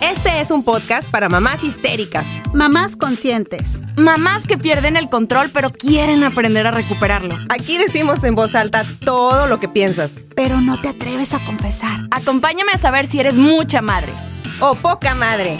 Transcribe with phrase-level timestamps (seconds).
[0.00, 3.82] Este es un podcast para mamás histéricas, Mamás conscientes.
[3.98, 7.36] Mamás que pierden el control pero quieren aprender a recuperarlo.
[7.50, 10.16] Aquí decimos en voz alta todo lo que piensas.
[10.34, 12.08] Pero no te atreves a confesar.
[12.12, 14.12] Acompáñame a saber si eres mucha madre.
[14.60, 15.58] O poca madre.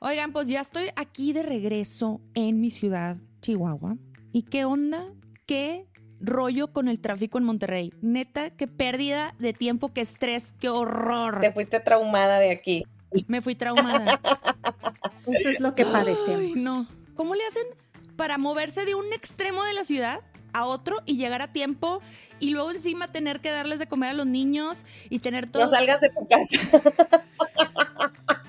[0.00, 3.96] Oigan, pues ya estoy aquí de regreso en mi ciudad, Chihuahua.
[4.32, 5.04] ¿Y qué onda?
[5.46, 5.86] ¿Qué
[6.20, 7.92] rollo con el tráfico en Monterrey?
[8.02, 11.40] Neta, qué pérdida de tiempo, qué estrés, qué horror.
[11.40, 12.84] Te fuiste traumada de aquí.
[13.28, 14.20] Me fui traumada.
[15.26, 16.40] Eso es lo que padecemos.
[16.40, 16.86] Ay, no.
[17.14, 17.64] ¿Cómo le hacen
[18.16, 20.20] para moverse de un extremo de la ciudad
[20.52, 22.00] a otro y llegar a tiempo
[22.40, 25.64] y luego encima tener que darles de comer a los niños y tener todo?
[25.64, 26.82] No salgas de tu casa.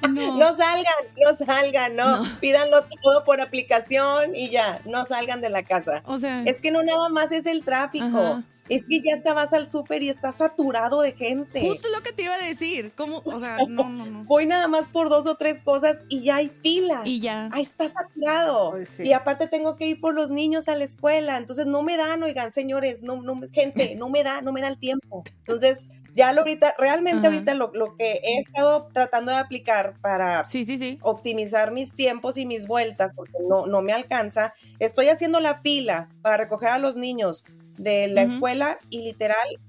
[0.09, 0.37] No.
[0.37, 2.23] No salgan, no salgan, no.
[2.23, 2.39] No.
[2.39, 6.03] Pídanlo todo por aplicación y ya, no salgan de la casa.
[6.05, 8.05] O sea, Es que no nada más es el tráfico.
[8.05, 8.43] Ajá.
[8.67, 11.61] Es que ya te vas al súper y está saturado de gente.
[11.61, 12.91] justo lo que te iba a decir.
[12.95, 13.21] ¿Cómo?
[13.25, 14.23] O sea, no, no, no.
[14.23, 17.01] Voy nada más por dos o tres cosas y ya hay fila.
[17.05, 17.49] Y ya.
[17.53, 18.71] Ahí está saturado.
[18.71, 19.03] Pues sí.
[19.03, 21.37] Y aparte tengo que ir por los niños a la escuela.
[21.37, 24.67] Entonces no me dan, oigan, señores, no, no, gente, no me da, no me da
[24.69, 25.23] el tiempo.
[25.39, 25.79] Entonces,
[26.15, 27.35] ya lo ahorita, realmente Ajá.
[27.35, 30.97] ahorita lo, lo que he estado tratando de aplicar para Sí, sí, sí.
[31.01, 36.09] optimizar mis tiempos y mis vueltas, porque no, no me alcanza, estoy haciendo la fila
[36.21, 37.43] para recoger a los niños
[37.77, 38.33] de la Ujú.
[38.33, 39.59] escuela y literal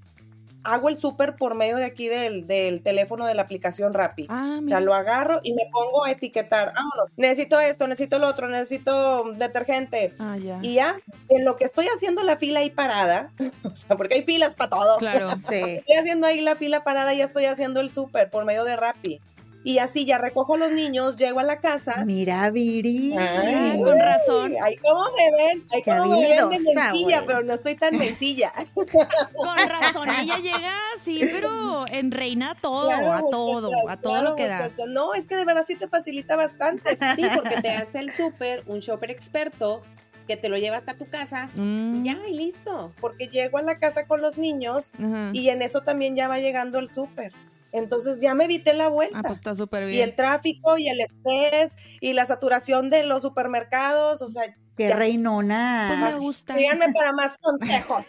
[0.63, 4.25] hago el súper por medio de aquí del, del teléfono de la aplicación Rappi.
[4.27, 6.73] Ah, O sea, lo agarro y me pongo a etiquetar.
[6.75, 7.13] Vámonos.
[7.15, 10.13] Necesito esto, necesito lo otro, necesito detergente.
[10.19, 10.59] Ah, ya.
[10.61, 10.97] Y ya,
[11.29, 13.31] en lo que estoy haciendo la fila ahí parada,
[13.63, 14.97] o sea, porque hay filas para todo.
[14.97, 15.29] Claro.
[15.47, 15.55] Sí.
[15.55, 18.75] Estoy haciendo ahí la fila parada y ya estoy haciendo el súper por medio de
[18.75, 19.21] Rappi.
[19.67, 22.05] Y así ya recojo a los niños, llego a la casa.
[22.05, 23.13] Mira, Viri.
[23.17, 24.55] Ah, con razón.
[24.63, 27.97] Ay, cómo me ven, ay, Qué cómo me ven de mencilla, pero no estoy tan
[27.97, 28.53] mencilla.
[28.73, 34.29] Con razón, ella llega así, pero en reina todo, Claro, a todo, a todo claro,
[34.29, 34.71] lo que da.
[34.87, 36.97] No, es que de verdad sí te facilita bastante.
[37.17, 39.81] Sí, porque te hace el súper, un shopper experto
[40.27, 41.49] que te lo lleva hasta tu casa.
[41.55, 42.93] Mm, Ya, y listo.
[43.01, 44.91] Porque llego a la casa con los niños
[45.33, 47.33] y en eso también ya va llegando el súper.
[47.71, 49.19] Entonces ya me evité la vuelta.
[49.19, 50.09] Ah, pues está súper y bien.
[50.09, 54.43] el tráfico y el estrés y la saturación de los supermercados, o sea,
[54.75, 54.95] Qué ya.
[54.95, 55.87] reinona.
[55.99, 56.55] Pues me gusta.
[56.57, 58.05] síganme para más consejos.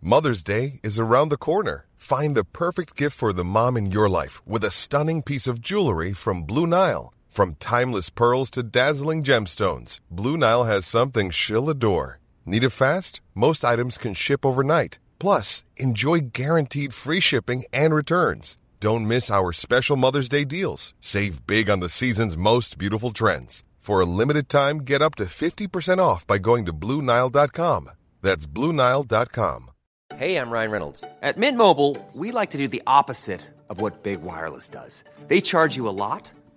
[0.00, 1.86] Mother's Day is around the corner.
[1.96, 5.60] Find the perfect gift for the mom in your life with a stunning piece of
[5.60, 7.12] jewelry from Blue Nile.
[7.28, 12.20] From timeless pearls to dazzling gemstones, Blue Nile has something she'll adore.
[12.46, 13.20] Need it fast?
[13.34, 14.98] Most items can ship overnight.
[15.18, 18.56] Plus, enjoy guaranteed free shipping and returns.
[18.80, 20.94] Don't miss our special Mother's Day deals.
[21.00, 23.64] Save big on the season's most beautiful trends.
[23.78, 27.90] For a limited time, get up to 50% off by going to BlueNile.com.
[28.20, 29.70] That's BlueNile.com.
[30.16, 31.04] Hey, I'm Ryan Reynolds.
[31.22, 35.04] At Mint Mobile, we like to do the opposite of what Big Wireless does.
[35.28, 36.30] They charge you a lot,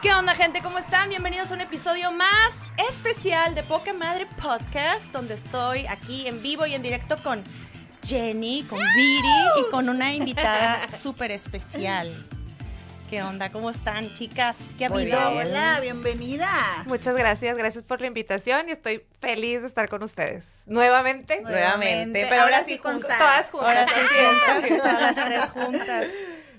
[0.00, 0.60] ¿Qué onda, gente?
[0.62, 1.08] ¿Cómo están?
[1.08, 6.64] Bienvenidos a un episodio más especial de Poca Madre Podcast, donde estoy aquí en vivo
[6.66, 7.42] y en directo con
[8.04, 9.28] Jenny, con Viri
[9.58, 12.28] y con una invitada súper especial.
[13.10, 13.50] ¿Qué onda?
[13.50, 14.76] ¿Cómo están, chicas?
[14.78, 15.18] ¿Qué ha habido?
[15.32, 15.46] bien.
[15.48, 16.48] Hola, bienvenida.
[16.86, 21.40] Muchas gracias, gracias por la invitación y estoy feliz de estar con ustedes nuevamente.
[21.40, 23.68] Nuevamente, pero ahora, ahora sí con todas juntas.
[23.68, 24.00] Ahora sí,
[24.64, 26.06] juntas, todas las tres juntas.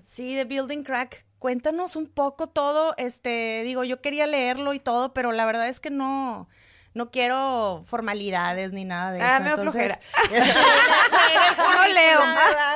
[0.03, 1.28] Sí, de Building Crack.
[1.39, 2.94] Cuéntanos un poco todo.
[2.97, 6.50] Este, digo, yo quería leerlo y todo, pero la verdad es que no,
[6.94, 9.27] no quiero formalidades ni nada de eso.
[9.27, 9.94] Ah, me da entonces,
[11.57, 12.19] no leo.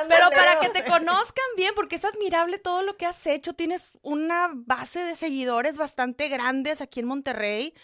[0.08, 3.52] Pero para que te conozcan bien, porque es admirable todo lo que has hecho.
[3.52, 7.74] Tienes una base de seguidores bastante grandes aquí en Monterrey,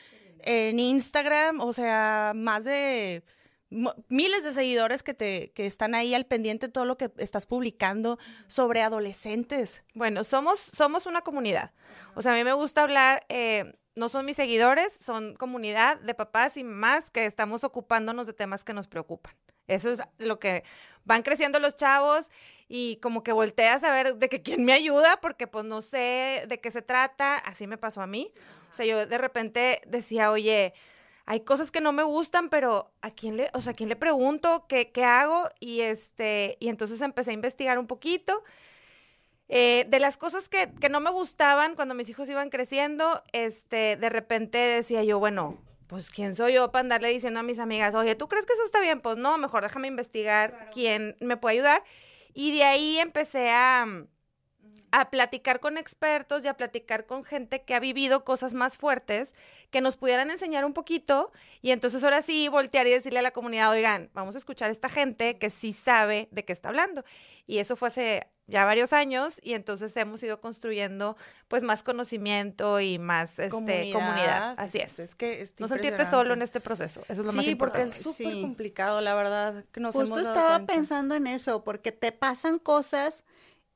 [0.42, 3.22] en Instagram, o sea, más de
[3.70, 7.46] miles de seguidores que te que están ahí al pendiente de todo lo que estás
[7.46, 9.84] publicando sobre adolescentes.
[9.94, 11.72] Bueno, somos, somos una comunidad.
[12.14, 16.14] O sea, a mí me gusta hablar, eh, no son mis seguidores, son comunidad de
[16.14, 19.34] papás y mamás que estamos ocupándonos de temas que nos preocupan.
[19.68, 20.64] Eso es lo que
[21.04, 22.28] van creciendo los chavos
[22.68, 26.44] y como que volteas a ver de que quién me ayuda porque pues no sé
[26.48, 27.36] de qué se trata.
[27.38, 28.32] Así me pasó a mí.
[28.70, 30.74] O sea, yo de repente decía, oye,
[31.26, 33.96] hay cosas que no me gustan, pero ¿a quién le, o sea, ¿a quién le
[33.96, 34.66] pregunto?
[34.68, 35.48] ¿Qué, qué hago?
[35.60, 38.42] Y este, y entonces empecé a investigar un poquito.
[39.52, 43.96] Eh, de las cosas que, que no me gustaban cuando mis hijos iban creciendo, este,
[43.96, 45.58] de repente decía yo, bueno,
[45.90, 48.64] pues quién soy yo para andarle diciendo a mis amigas, oye, ¿tú crees que eso
[48.64, 49.00] está bien?
[49.00, 51.82] Pues no, mejor déjame investigar quién me puede ayudar.
[52.32, 53.86] Y de ahí empecé a,
[54.92, 59.32] a platicar con expertos y a platicar con gente que ha vivido cosas más fuertes
[59.70, 61.30] que nos pudieran enseñar un poquito
[61.62, 64.72] y entonces ahora sí voltear y decirle a la comunidad, oigan, vamos a escuchar a
[64.72, 67.04] esta gente que sí sabe de qué está hablando.
[67.46, 71.16] Y eso fue hace ya varios años y entonces hemos ido construyendo
[71.46, 74.54] pues más conocimiento y más este, comunidad.
[74.56, 74.98] Así es.
[74.98, 77.02] Es que es No sentirte solo en este proceso.
[77.08, 77.96] Eso es lo más Sí, porque importante.
[78.08, 78.42] es súper Sí.
[78.42, 80.72] complicado, la verdad, que nos Justo hemos dado estaba cuenta.
[80.74, 83.24] pensando en eso, porque te pasan cosas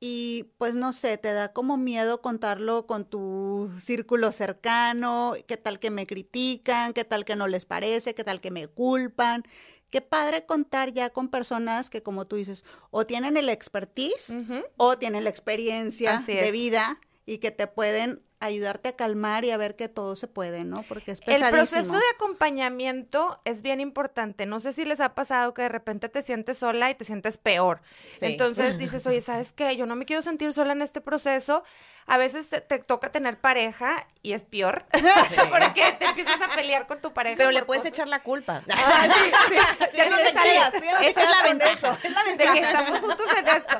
[0.07, 5.79] y pues no sé, te da como miedo contarlo con tu círculo cercano, qué tal
[5.79, 9.45] que me critican, qué tal que no les parece, qué tal que me culpan.
[9.89, 14.37] Qué padre contar ya con personas que, como tú dices, o tienen el expertise
[14.77, 19.57] o tienen la experiencia de vida y que te pueden ayudarte a calmar y a
[19.57, 20.83] ver que todo se puede, ¿no?
[20.89, 21.57] Porque es El pesadísimo.
[21.57, 24.47] proceso de acompañamiento es bien importante.
[24.47, 27.39] No sé si les ha pasado que de repente te sientes sola y te sientes
[27.39, 27.81] peor.
[28.13, 28.27] Sí.
[28.27, 29.77] Entonces dices, oye, ¿sabes qué?
[29.77, 31.65] Yo no me quiero sentir sola en este proceso.
[32.07, 34.85] A veces te, te toca tener pareja y es peor.
[35.51, 37.37] Porque te empiezas a pelear con tu pareja.
[37.39, 38.63] Pero le puedes cosas- echar la culpa.
[38.75, 39.87] Ah, sí, sí.
[39.97, 40.29] Ya no te.
[40.29, 41.99] Esa es la ventaja.
[42.03, 43.77] Es la de que estamos juntos en esto.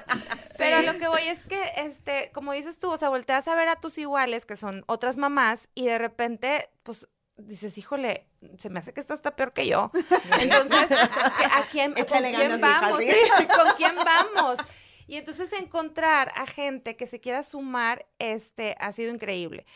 [0.57, 3.55] Pero a lo que voy es que, este, como dices tú, o sea, volteas a
[3.55, 8.29] ver a tus iguales, que son otras mamás, y de repente, pues, dices, híjole,
[8.59, 9.91] se me hace que esta está peor que yo.
[10.41, 13.01] Entonces, ¿que- ¿a quién, con quién vamos?
[13.01, 13.11] sí.
[13.39, 14.59] Sí, ¿Con quién vamos?
[15.07, 19.67] Y entonces encontrar a gente que se quiera sumar, este, ha sido increíble.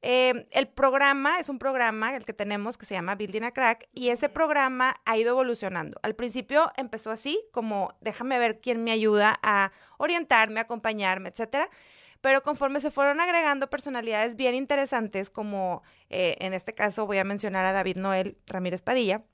[0.00, 3.88] Eh, el programa es un programa, el que tenemos, que se llama Building a Crack,
[3.92, 5.98] y ese programa ha ido evolucionando.
[6.02, 11.68] Al principio empezó así, como déjame ver quién me ayuda a orientarme, acompañarme, etcétera.
[12.20, 17.24] Pero conforme se fueron agregando personalidades bien interesantes, como eh, en este caso voy a
[17.24, 19.24] mencionar a David Noel Ramírez Padilla,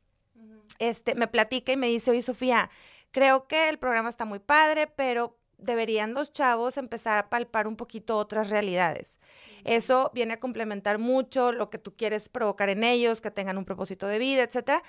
[0.79, 2.71] este, me platica y me dice, oye Sofía,
[3.11, 7.77] creo que el programa está muy padre, pero deberían los chavos empezar a palpar un
[7.77, 9.19] poquito otras realidades.
[9.65, 13.65] Eso viene a complementar mucho lo que tú quieres provocar en ellos, que tengan un
[13.65, 14.83] propósito de vida, etcétera.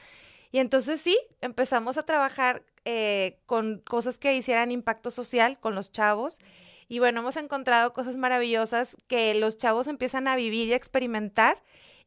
[0.51, 5.92] Y entonces sí, empezamos a trabajar eh, con cosas que hicieran impacto social con los
[5.92, 6.39] chavos.
[6.88, 11.62] Y bueno, hemos encontrado cosas maravillosas que los chavos empiezan a vivir y a experimentar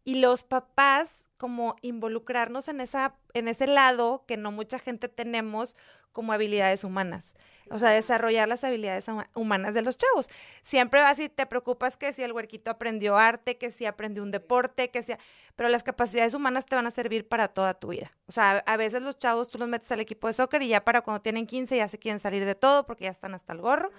[0.04, 5.76] y los papás como involucrarnos en esa en ese lado que no mucha gente tenemos
[6.12, 7.32] como habilidades humanas.
[7.70, 10.28] O sea, desarrollar las habilidades huma- humanas de los chavos.
[10.62, 14.30] Siempre vas y te preocupas que si el huerquito aprendió arte, que si aprendió un
[14.30, 15.12] deporte, que si...
[15.54, 18.10] Pero las capacidades humanas te van a servir para toda tu vida.
[18.26, 20.68] O sea, a a veces los chavos tú los metes al equipo de soccer y
[20.68, 23.52] ya para cuando tienen 15 ya se quieren salir de todo porque ya están hasta
[23.52, 23.90] el gorro.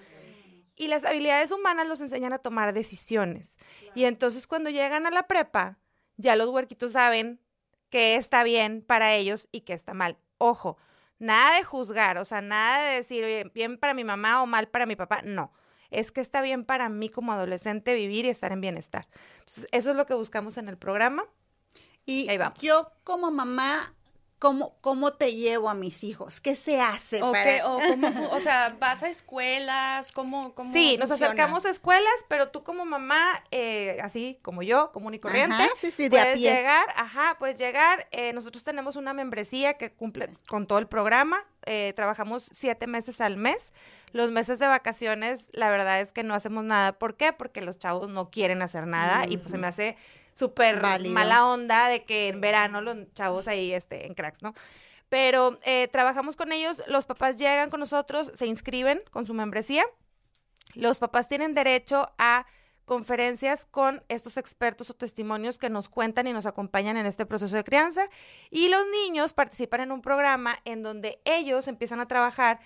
[0.80, 3.58] Y las habilidades humanas los enseñan a tomar decisiones.
[3.94, 5.77] Y entonces cuando llegan a la prepa,
[6.15, 7.42] ya los huerquitos saben
[7.89, 10.18] qué está bien para ellos y qué está mal.
[10.38, 10.77] Ojo,
[11.20, 14.70] nada de juzgar, o sea, nada de decir, oye, bien para mi mamá o mal
[14.70, 15.22] para mi papá.
[15.24, 15.51] No,
[15.92, 19.08] es que está bien para mí como adolescente vivir y estar en bienestar.
[19.39, 21.25] Entonces, eso es lo que buscamos en el programa.
[22.06, 22.58] Y Ahí vamos.
[22.60, 23.94] yo como mamá,
[24.39, 26.39] ¿cómo, ¿cómo te llevo a mis hijos?
[26.41, 27.22] ¿Qué se hace?
[27.22, 31.69] O, para- o, cómo o sea, vas a escuelas, ¿cómo, cómo Sí, nos acercamos a
[31.69, 36.10] escuelas, pero tú como mamá, eh, así como yo, común y corriente, Ajá, sí, sí,
[36.10, 36.53] de a puedes pie.
[36.55, 38.08] llegar, ajá, puedes llegar.
[38.12, 41.46] eh, nosotros tenemos una membresía que cumple con todo el programa.
[41.65, 43.72] eh, trabajamos siete meses al mes.
[44.12, 46.93] Los meses de vacaciones, la verdad es que no hacemos nada.
[46.93, 47.31] ¿Por qué?
[47.31, 49.96] Porque los chavos no quieren hacer nada y pues se me hace
[50.39, 54.55] súper mala onda de que en verano los chavos ahí este, en cracks, ¿no?
[55.10, 59.84] Pero eh, trabajamos con ellos, los papás llegan con nosotros, se inscriben con su membresía.
[60.75, 62.46] Los papás tienen derecho a
[62.86, 67.55] conferencias con estos expertos o testimonios que nos cuentan y nos acompañan en este proceso
[67.55, 68.08] de crianza.
[68.50, 72.60] Y los niños participan en un programa en donde ellos empiezan a trabajar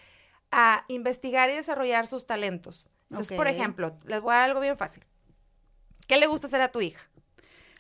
[0.52, 2.90] a investigar y desarrollar sus talentos.
[3.10, 5.04] Entonces, por ejemplo, les voy a dar algo bien fácil.
[6.08, 7.10] ¿Qué le gusta hacer a tu hija?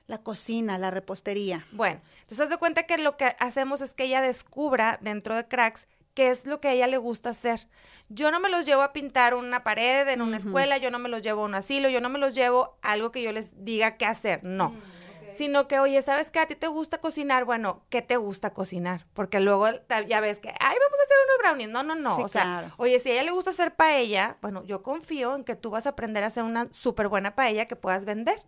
[0.07, 1.65] La cocina, la repostería.
[1.72, 5.48] Bueno, entonces haz de cuenta que lo que hacemos es que ella descubra dentro de
[5.48, 7.67] Cracks qué es lo que a ella le gusta hacer.
[8.10, 11.10] Yo no me los llevo a pintar una pared en una escuela, yo no me
[11.10, 13.65] los llevo a un asilo, yo no me los llevo a algo que yo les
[13.65, 14.69] diga qué hacer, no.
[14.69, 14.81] Mm,
[15.33, 16.39] Sino que, oye, ¿sabes qué?
[16.39, 19.07] A ti te gusta cocinar, bueno, ¿qué te gusta cocinar?
[19.13, 19.67] Porque luego
[20.07, 21.69] ya ves que, ay, vamos a hacer unos brownies.
[21.69, 22.15] No, no, no.
[22.17, 22.74] Sí, o sea, claro.
[22.77, 25.88] oye, si a ella le gusta hacer paella, bueno, yo confío en que tú vas
[25.88, 28.43] a aprender a hacer una súper buena paella que puedas vender.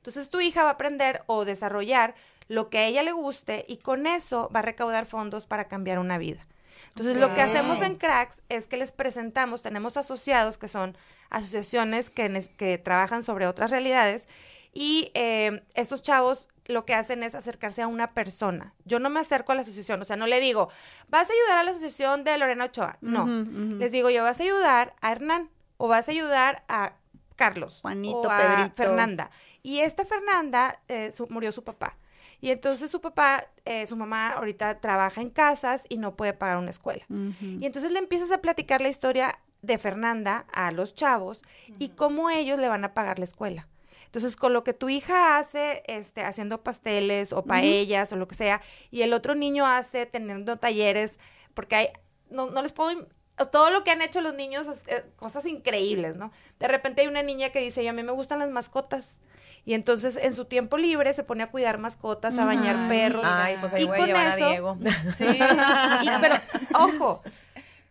[0.00, 2.14] Entonces tu hija va a aprender o desarrollar
[2.48, 5.98] lo que a ella le guste y con eso va a recaudar fondos para cambiar
[5.98, 6.40] una vida.
[6.88, 10.96] Entonces lo que hacemos en Cracks es que les presentamos, tenemos asociados que son
[11.28, 14.26] asociaciones que, trabajan sobre otras realidades
[14.72, 18.74] y eh, estos chavos lo que hacen es acercarse a una persona.
[18.84, 20.70] Yo no me acerco a la asociación, o sea, no le digo,
[21.08, 22.96] vas a ayudar a la asociación de Lorena Ochoa.
[23.00, 23.26] No,
[23.78, 26.94] les digo, yo vas a ayudar a Hernán o vas a ayudar a
[27.36, 28.74] Carlos Juanito, o a Pedrito.
[28.74, 29.30] Fernanda.
[29.62, 31.96] Y esta Fernanda eh, su- murió su papá.
[32.40, 36.56] Y entonces su papá, eh, su mamá ahorita trabaja en casas y no puede pagar
[36.56, 37.04] una escuela.
[37.60, 41.42] Y entonces le empiezas a platicar la historia de Fernanda a los chavos
[41.78, 43.68] y cómo ellos le van a pagar la escuela.
[44.06, 48.34] Entonces, con lo que tu hija hace, este, haciendo pasteles o paellas o lo que
[48.34, 51.18] sea, y el otro niño hace teniendo talleres,
[51.54, 51.88] porque hay,
[52.30, 53.06] no, no les puedo,
[53.52, 56.32] todo lo que han hecho los niños, es, eh, cosas increíbles, ¿no?
[56.58, 59.18] De repente hay una niña que dice, y a mí me gustan las mascotas.
[59.64, 63.22] Y entonces en su tiempo libre se pone a cuidar mascotas, a bañar Ay, perros.
[63.24, 64.78] Ay, pues ahí Y voy a con llevar a Diego.
[65.16, 65.24] Sí.
[65.26, 66.36] Y- pero,
[66.74, 67.22] ojo,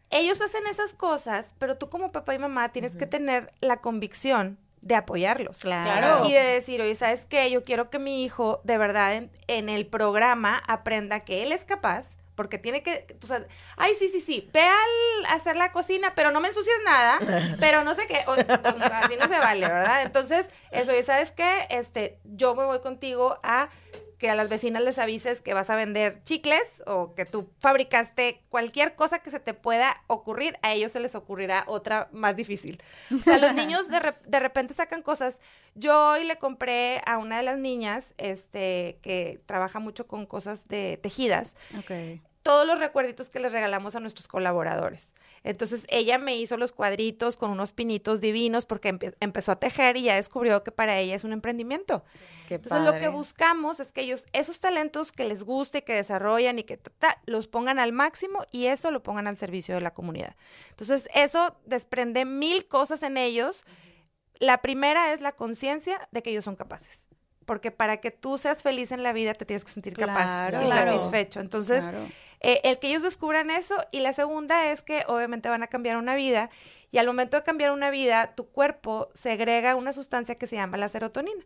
[0.10, 4.58] ellos hacen esas cosas, pero tú como papá y mamá tienes que tener la convicción
[4.82, 5.60] de apoyarlos.
[5.60, 6.28] Claro.
[6.28, 7.52] Y de decir, oye, ¿sabes qué?
[7.52, 11.66] Yo quiero que mi hijo de verdad en, en el programa aprenda que él es
[11.66, 16.14] capaz, porque tiene que, o sea, ay, sí, sí, sí, ve al hacer la cocina,
[16.16, 17.20] pero no me ensucias nada,
[17.60, 18.32] pero no sé qué, o-
[18.94, 20.04] así no se vale, ¿verdad?
[20.04, 21.68] Entonces, eso, y ¿sabes qué?
[21.70, 23.68] Este, yo me voy contigo a
[24.20, 28.42] que a las vecinas les avises que vas a vender chicles o que tú fabricaste
[28.50, 32.82] cualquier cosa que se te pueda ocurrir, a ellos se les ocurrirá otra más difícil.
[33.12, 35.40] O sea, los niños de, de repente sacan cosas.
[35.74, 40.66] Yo hoy le compré a una de las niñas, este, que trabaja mucho con cosas
[40.68, 41.92] de tejidas, Ok.
[42.44, 45.14] Todos los recuerditos que les regalamos a nuestros colaboradores.
[45.44, 49.96] Entonces ella me hizo los cuadritos con unos pinitos divinos porque empe- empezó a tejer
[49.98, 52.04] y ya descubrió que para ella es un emprendimiento.
[52.48, 56.60] Qué Entonces lo que buscamos es que ellos esos talentos que les guste, que desarrollan
[56.60, 59.82] y que ta, ta, los pongan al máximo y eso lo pongan al servicio de
[59.82, 60.36] la comunidad.
[60.72, 63.66] Entonces eso desprende mil cosas en ellos.
[64.40, 67.06] La primera es la conciencia de que ellos son capaces.
[67.46, 70.62] Porque para que tú seas feliz en la vida te tienes que sentir capaz Claro.
[70.62, 70.92] y Claro.
[70.98, 71.40] satisfecho.
[71.40, 72.08] Entonces, Claro.
[72.42, 75.98] Eh, el que ellos descubran eso y la segunda es que obviamente van a cambiar
[75.98, 76.50] una vida
[76.92, 80.78] y al momento de cambiar una vida tu cuerpo segrega una sustancia que se llama
[80.78, 81.44] la serotonina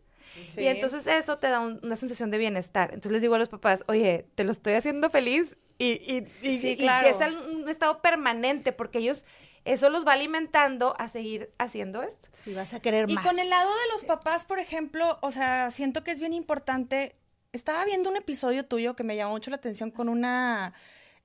[0.56, 3.48] y entonces eso te da un- una sensación de bienestar entonces les digo a los
[3.48, 7.04] papás oye te lo estoy haciendo feliz y, y, y- Sí, y claro.
[7.18, 9.24] que es un estado permanente porque ellos
[9.64, 13.26] eso los va alimentando a seguir haciendo esto Si vas a querer Y más.
[13.26, 17.16] con el lado de los papás, por ejemplo, o sea, siento que es bien importante.
[17.54, 20.74] Estaba viendo un episodio tuyo que me llamó mucho la atención con una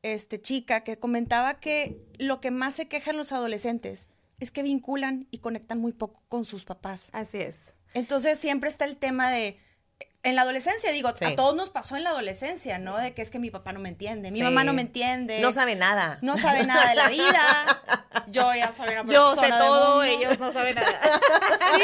[0.04, 4.10] este, chica que comentaba que lo que más se quejan los adolescentes
[4.40, 7.10] es que vinculan y conectan muy poco con sus papás.
[7.14, 7.56] así es
[7.96, 9.58] Entonces siempre está el tema de,
[10.24, 11.24] en la adolescencia, digo, Sí.
[11.26, 12.98] a todos nos pasó en la adolescencia, ¿no?
[12.98, 14.44] De que es que mi papá no me entiende, mi Sí.
[14.44, 15.40] mamá no me entiende.
[15.40, 16.18] No sabe nada.
[16.22, 17.82] No sabe nada de la vida.
[18.28, 20.04] Yo ya soy una Yo persona sé del todo, mundo.
[20.04, 21.00] ellos no saben nada.
[21.72, 21.82] Sí,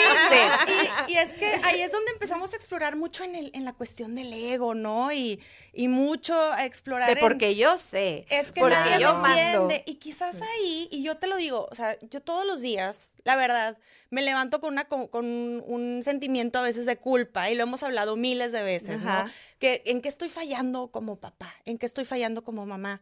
[1.07, 3.73] Y, y es que ahí es donde empezamos a explorar mucho en, el, en la
[3.73, 5.11] cuestión del ego, ¿no?
[5.11, 5.39] Y,
[5.73, 7.07] y mucho a explorar.
[7.07, 9.83] de en- porque yo sé es que porque nadie yo me mando entiende.
[9.85, 13.35] Y quizás ahí, y yo te lo digo, o sea, yo todos los días, la
[13.35, 13.77] verdad,
[14.09, 17.83] me levanto con, una, con, con un sentimiento a veces de culpa, y lo hemos
[17.83, 19.11] hablado miles de veces, ¿no?
[19.11, 19.31] Ajá.
[19.59, 23.01] Que en qué estoy fallando como papá, en qué estoy fallando como mamá.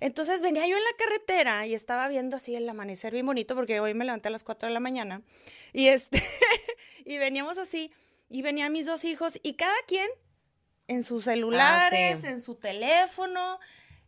[0.00, 3.80] Entonces venía yo en la carretera y estaba viendo así el amanecer bien bonito, porque
[3.80, 5.22] hoy me levanté a las 4 de la mañana,
[5.72, 6.22] y este,
[7.04, 7.92] y veníamos así,
[8.28, 10.08] y venían mis dos hijos, y cada quien
[10.88, 12.26] en sus celulares, sí.
[12.26, 13.58] en su teléfono,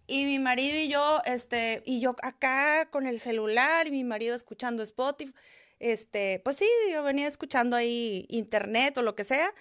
[0.07, 4.37] y mi marido y yo, este, y yo acá con el celular, y mi marido
[4.37, 5.33] escuchando Spotify,
[5.80, 9.52] este, pues sí, yo venía escuchando ahí internet o lo que sea,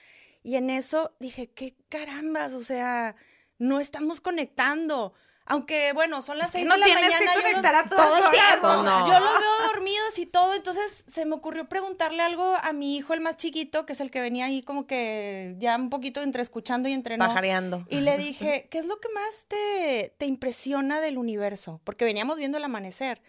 [0.43, 3.15] y en eso dije, qué carambas, o sea,
[3.57, 5.13] no estamos conectando.
[5.47, 7.31] Aunque, bueno, son las seis no de la tienes que mañana.
[7.33, 8.67] yo los- conectar a todo el tiempo.
[8.67, 8.81] ¿no?
[8.83, 9.07] No.
[9.07, 13.13] yo los veo dormidos y todo, entonces se me ocurrió preguntarle algo a mi hijo,
[13.13, 16.41] el más chiquito, que es el que venía ahí como que ya un poquito entre
[16.41, 17.27] escuchando y entre no.
[17.27, 17.85] Pajareando.
[17.91, 21.79] Y le dije, ¿qué es lo que más te, te impresiona del universo?
[21.83, 23.21] Porque veníamos viendo el amanecer.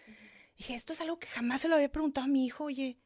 [0.56, 2.96] Dije, esto es algo que jamás se lo había preguntado a mi hijo, oye.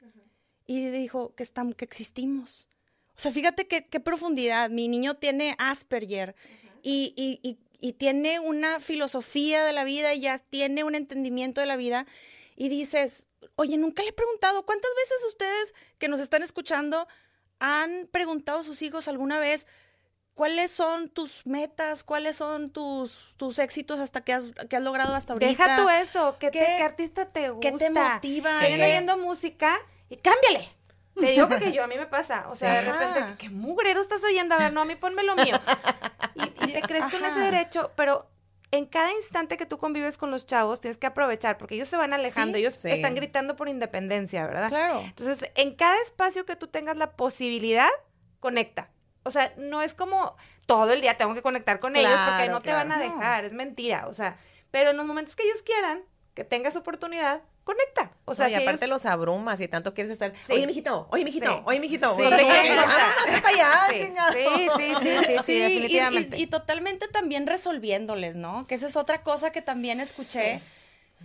[0.67, 2.69] Y le dijo que, estamos, que existimos.
[3.17, 4.71] O sea, fíjate qué, qué profundidad.
[4.71, 6.35] Mi niño tiene Asperger
[6.83, 11.61] y, y- y- y tiene una filosofía de la vida y ya tiene un entendimiento
[11.61, 12.07] de la vida.
[12.55, 13.27] Y dices,
[13.57, 17.09] oye, nunca le he preguntado, ¿cuántas veces ustedes que nos están escuchando
[17.59, 19.67] han preguntado a sus hijos alguna vez
[20.41, 25.15] cuáles son tus metas, cuáles son tus, tus éxitos hasta que has, que has logrado
[25.15, 25.51] hasta ahorita?
[25.51, 27.71] Deja tú eso, ¿qué, te- ¿Qué- qué artista te gusta?
[27.71, 28.61] qué te motiva?
[28.61, 29.79] Viene ¿Qué- oyendo música
[30.09, 30.67] y cámbiale.
[31.15, 34.25] Te digo porque yo a mí me pasa, o sea, de repente, ¿qué mugrero estás
[34.25, 34.55] oyendo?
[34.55, 35.61] A ver, no, a mí ponme lo mío.
[36.35, 38.27] Y, y te crees con ese derecho, pero
[38.71, 41.99] en cada instante que tú convives con los chavos, tienes que aprovechar, porque ellos se
[41.99, 42.91] van alejando, Sí, ellos sí.
[42.91, 44.71] están gritando por independencia, ¿verdad?
[44.71, 45.01] Claro.
[45.03, 47.91] Entonces, en cada espacio que tú tengas la posibilidad,
[48.39, 48.89] conecta.
[49.23, 50.37] O sea, no es como
[50.67, 53.45] todo el día tengo que conectar con ellos porque Claro, no te van a dejar,
[53.45, 54.07] es mentira.
[54.09, 54.39] O sea,
[54.71, 56.03] pero en los momentos que ellos quieran,
[56.35, 58.13] que tengas oportunidad, conecta.
[58.25, 60.33] O sea, No, y si aparte ellos- los abrumas y tanto quieres estar.
[60.47, 60.53] Sí.
[60.53, 61.63] Oye, mijito, oye, mijito, Sí.
[61.67, 62.15] oye, mijito.
[62.17, 62.23] Sí.
[62.23, 62.43] No te Sí.
[62.45, 63.41] Sí.
[63.43, 63.99] para allá, Sí.
[63.99, 64.33] chingado.
[64.33, 66.39] Sí, sí, sí, sí, sí, y- y- definitivamente.
[66.39, 68.67] Y, totalmente también resolviéndoles, ¿no?
[68.67, 70.61] Que esa es otra cosa que también escuché,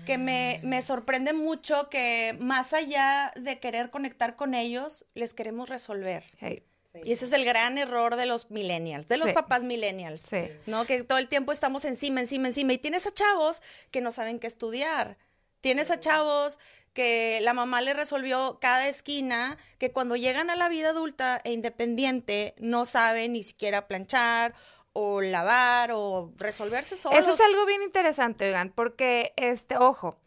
[0.06, 5.70] que me, me sorprende mucho que más allá de querer conectar con ellos, les queremos
[5.70, 6.26] resolver.
[6.40, 6.64] Hey,
[7.04, 9.34] Y ese es el gran error de los millennials, de los Sí.
[9.34, 10.50] papás millennials, Sí.
[10.66, 10.86] ¿no?
[10.86, 12.74] Que todo el tiempo estamos encima, encima, encima.
[12.74, 13.62] Y tienes a chavos
[13.92, 15.18] que no saben qué estudiar.
[15.62, 16.60] Tienes a chavos
[16.94, 21.52] que la mamá le resolvió cada esquina, que cuando llegan a la vida adulta e
[21.52, 24.54] independiente no saben ni siquiera planchar
[24.94, 27.20] o lavar o resolverse solos.
[27.20, 30.18] Eso es algo bien interesante, oigan, porque, este, ojo,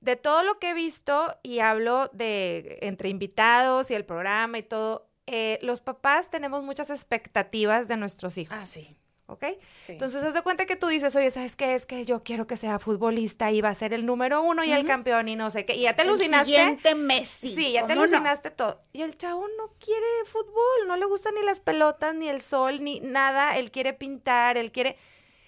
[0.00, 4.62] de todo lo que he visto y hablo de entre invitados y el programa y
[4.62, 8.96] todo, eh, los papás tenemos muchas expectativas de nuestros hijos, Ah, sí.
[9.26, 9.44] ¿ok?
[9.78, 9.92] Sí.
[9.92, 11.74] Entonces, haz de cuenta que tú dices, oye, ¿sabes qué?
[11.74, 14.72] Es que yo quiero que sea futbolista y va a ser el número uno y
[14.72, 15.74] el campeón y no sé qué.
[15.74, 16.46] Y ya te El alucinaste.
[16.52, 17.54] siguiente Messi.
[17.54, 18.82] Sí, ya te alucinaste todo.
[18.92, 22.82] Y el chavo no quiere fútbol, no le gustan ni las pelotas, ni el sol,
[22.84, 23.56] ni nada.
[23.56, 24.96] Él quiere pintar, él quiere...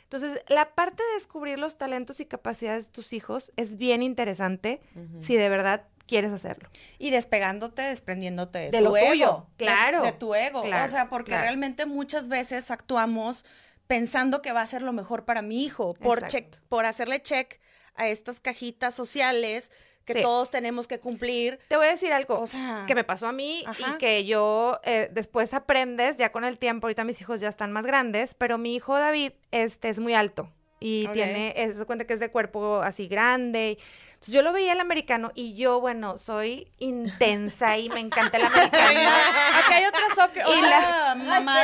[0.05, 4.81] Entonces, la parte de descubrir los talentos y capacidades de tus hijos es bien interesante
[5.21, 6.69] si de verdad quieres hacerlo.
[6.99, 9.09] Y despegándote, desprendiéndote de, De tu lo ego.
[9.11, 10.63] tuyo, claro, De, tu ego.
[10.63, 11.45] claro, o sea, porque claro.
[11.45, 13.45] realmente muchas veces actuamos
[13.87, 17.61] pensando que va a ser lo mejor para mi hijo, por, check, por hacerle check
[17.95, 19.71] a estas cajitas sociales
[20.05, 20.21] que Sí.
[20.23, 21.59] todos tenemos que cumplir.
[21.69, 23.95] Te voy a decir algo O sea, que me pasó a mí ajá.
[23.95, 26.87] y que yo eh, después aprendes ya con el tiempo.
[26.87, 30.51] Ahorita mis hijos ya están más grandes, pero mi hijo David este, es muy alto
[30.87, 33.79] y tiene, es, se cuenta que es de cuerpo así grande.
[34.13, 38.45] Entonces yo lo veía el americano y yo, bueno, soy intensa y me encanta el
[38.45, 39.01] americano.
[39.65, 40.45] Acá hay otra soccer.
[40.47, 41.57] Y Hola, mamá.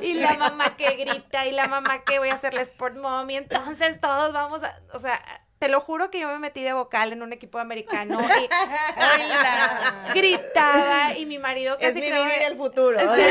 [0.00, 3.36] y la mamá que grita y la mamá que voy a hacerle sport mom y
[3.36, 5.20] entonces todos vamos a, o sea,
[5.58, 8.24] te lo juro que yo me metí de vocal en un equipo americano y
[9.24, 10.04] Hola.
[10.14, 12.98] gritaba y mi marido Es casi mi creo Viri que- del futuro.
[13.14, 13.22] Sí.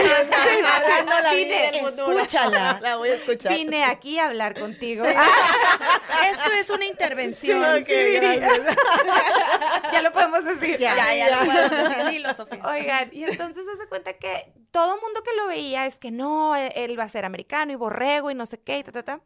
[0.76, 2.12] Hablando la Viri Vine, del futuro.
[2.20, 2.80] escúchala.
[2.82, 3.54] La voy a escuchar.
[3.54, 5.06] Vine aquí a hablar contigo.
[5.06, 7.64] Esto es una intervención.
[7.64, 8.62] Ok, gracias.
[9.92, 10.78] ya lo podemos decir.
[10.78, 10.96] Ya.
[10.96, 12.06] Ya, ya, lo podemos decir.
[12.12, 12.60] Dilo, Sofía.
[12.66, 16.12] Oigan, y entonces se da cuenta que todo el mundo que lo veía es que
[16.12, 18.92] no, él, él va a ser americano y borrego y no sé qué y ta,
[18.92, 19.22] ta, ta.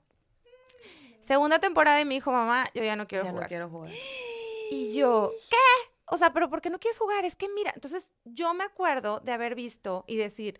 [1.21, 3.47] Segunda temporada y me dijo, mamá, yo ya no quiero Ya no jugar.
[3.47, 3.91] quiero jugar.
[4.73, 5.57] Y yo, ¿qué?
[6.05, 7.25] O sea, pero ¿por qué no quieres jugar?
[7.25, 10.60] Es que mira, entonces yo me acuerdo de haber visto y decir,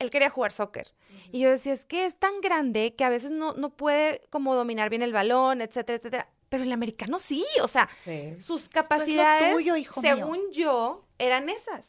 [0.00, 0.92] él quería jugar soccer.
[1.30, 4.56] Y yo decía, es que es tan grande que a veces no, no puede como
[4.56, 6.28] dominar bien el balón, etcétera, etcétera.
[6.48, 8.34] Pero el americano sí, o sea, Sí.
[8.40, 10.16] sus capacidades, tuyo, hijo mío.
[10.16, 11.84] según yo, eran esas.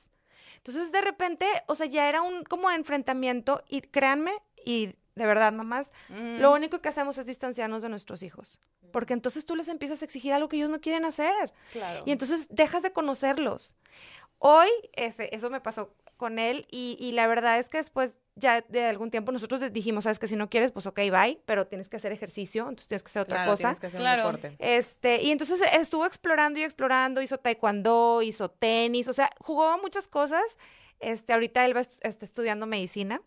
[0.58, 5.54] Entonces, de repente, o sea, ya era un como enfrentamiento y créanme, y de verdad,
[5.54, 6.40] mamás, Mm.
[6.42, 8.60] lo único que hacemos es distanciarnos de nuestros hijos.
[8.92, 11.54] Porque entonces tú les empiezas a exigir algo que ellos no quieren hacer.
[11.72, 12.04] Claro.
[12.06, 13.76] Y entonces dejas de conocerlos.
[14.40, 18.62] Hoy, ese, eso me pasó con él y, y la verdad es que después ya
[18.68, 21.68] de algún tiempo nosotros le dijimos, sabes que si no quieres, pues ok, bye, pero
[21.68, 23.62] tienes que hacer ejercicio, entonces tienes que hacer otra Claro, cosa.
[23.64, 24.30] tienes que hacer Claro.
[24.30, 24.56] un deporte.
[24.60, 30.08] Este, y entonces estuvo explorando y explorando, hizo taekwondo, hizo tenis, o sea, jugó muchas
[30.10, 30.44] cosas.
[31.00, 33.22] Este, ahorita él va est- está estudiando medicina.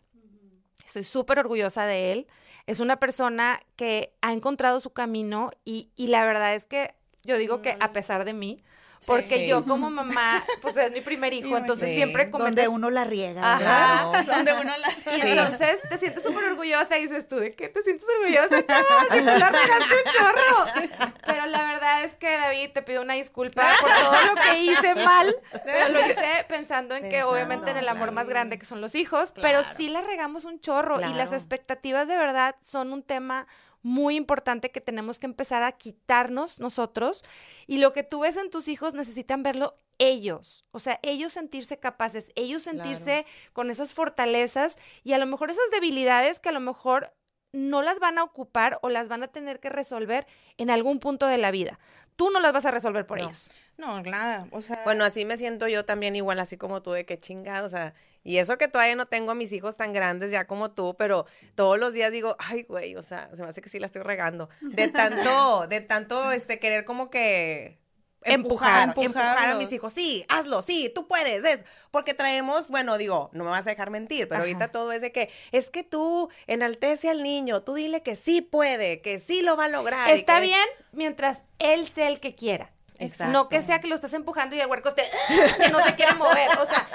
[0.85, 2.27] Estoy súper orgullosa de él.
[2.67, 7.37] Es una persona que ha encontrado su camino y, y la verdad es que yo
[7.37, 8.63] digo que a pesar de mí,
[9.05, 9.47] porque Sí.
[9.47, 11.95] yo como mamá, pues es mi primer hijo, entonces Sí.
[11.95, 12.55] siempre cometes...
[12.55, 13.53] Donde uno la riega.
[13.55, 14.23] Ajá.
[14.25, 15.15] Donde uno la...
[15.15, 15.27] Y Sí.
[15.29, 19.01] entonces te sientes súper orgullosa y dices tú, ¿de qué te sientes orgullosa, chava?
[19.11, 21.09] Si tú la regaste un chorro.
[21.25, 24.95] Pero la verdad es que, David, te pido una disculpa por todo lo que hice
[24.95, 25.35] mal.
[25.63, 28.95] Pero lo hice pensando en que obviamente en el amor más grande que son los
[28.95, 30.99] hijos, pero sí la regamos un chorro.
[31.01, 33.47] Y las expectativas de verdad son un tema
[33.81, 37.23] muy importante que tenemos que empezar a quitarnos nosotros.
[37.67, 41.77] Y lo que tú ves en tus hijos necesitan verlo ellos, o sea, ellos sentirse
[41.77, 46.61] capaces, ellos sentirse con esas fortalezas y a lo mejor esas debilidades que a lo
[46.61, 47.13] mejor
[47.51, 50.25] no las van a ocupar o las van a tener que resolver
[50.57, 51.79] en algún punto de la vida.
[52.15, 53.49] Tú no las vas a resolver por ellos.
[53.79, 54.81] No, nada, o sea.
[54.83, 57.93] Bueno, así me siento yo también igual, así como tú, de que chingada, o sea,
[58.25, 61.25] y eso que todavía no tengo a mis hijos tan grandes ya como tú, pero
[61.55, 64.01] todos los días digo, ay, güey, o sea, se me hace que sí la estoy
[64.01, 64.49] regando.
[64.59, 67.79] De tanto, de tanto, este, querer como que
[68.25, 69.05] empujar, Empujar.
[69.05, 73.45] empujar, a mis hijos, sí, hazlo, sí, tú puedes, es, porque traemos, bueno, digo, no
[73.45, 77.09] me vas a dejar mentir, pero ahorita todo es de que, es que tú enaltece
[77.09, 80.09] al niño, tú dile que sí puede, que sí lo va a lograr.
[80.11, 82.73] Está que- bien mientras él sea el que quiera.
[82.99, 83.33] Exacto.
[83.33, 85.09] No que sea que lo estés empujando y el huerco esté,
[85.57, 86.49] que no se quiere mover.
[86.59, 86.87] O sea,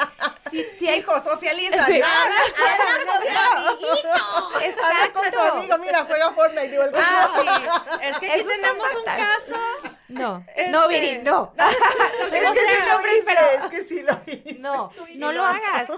[0.51, 1.85] si, si hay- Hijo, socializa.
[1.87, 2.01] Sí.
[2.03, 2.37] Habla
[5.13, 5.59] con tu Exacto.
[5.59, 6.69] amigo, mira, juega Fortnite.
[6.69, 7.47] Digo, el Ah, sí.
[8.07, 9.57] Es que aquí Eso tenemos un caso.
[10.09, 11.53] No, no, Viri, no.
[11.59, 14.55] Es que sí lo no, hice, pero- es que sí lo hice.
[14.61, 15.89] No, no lo hagas.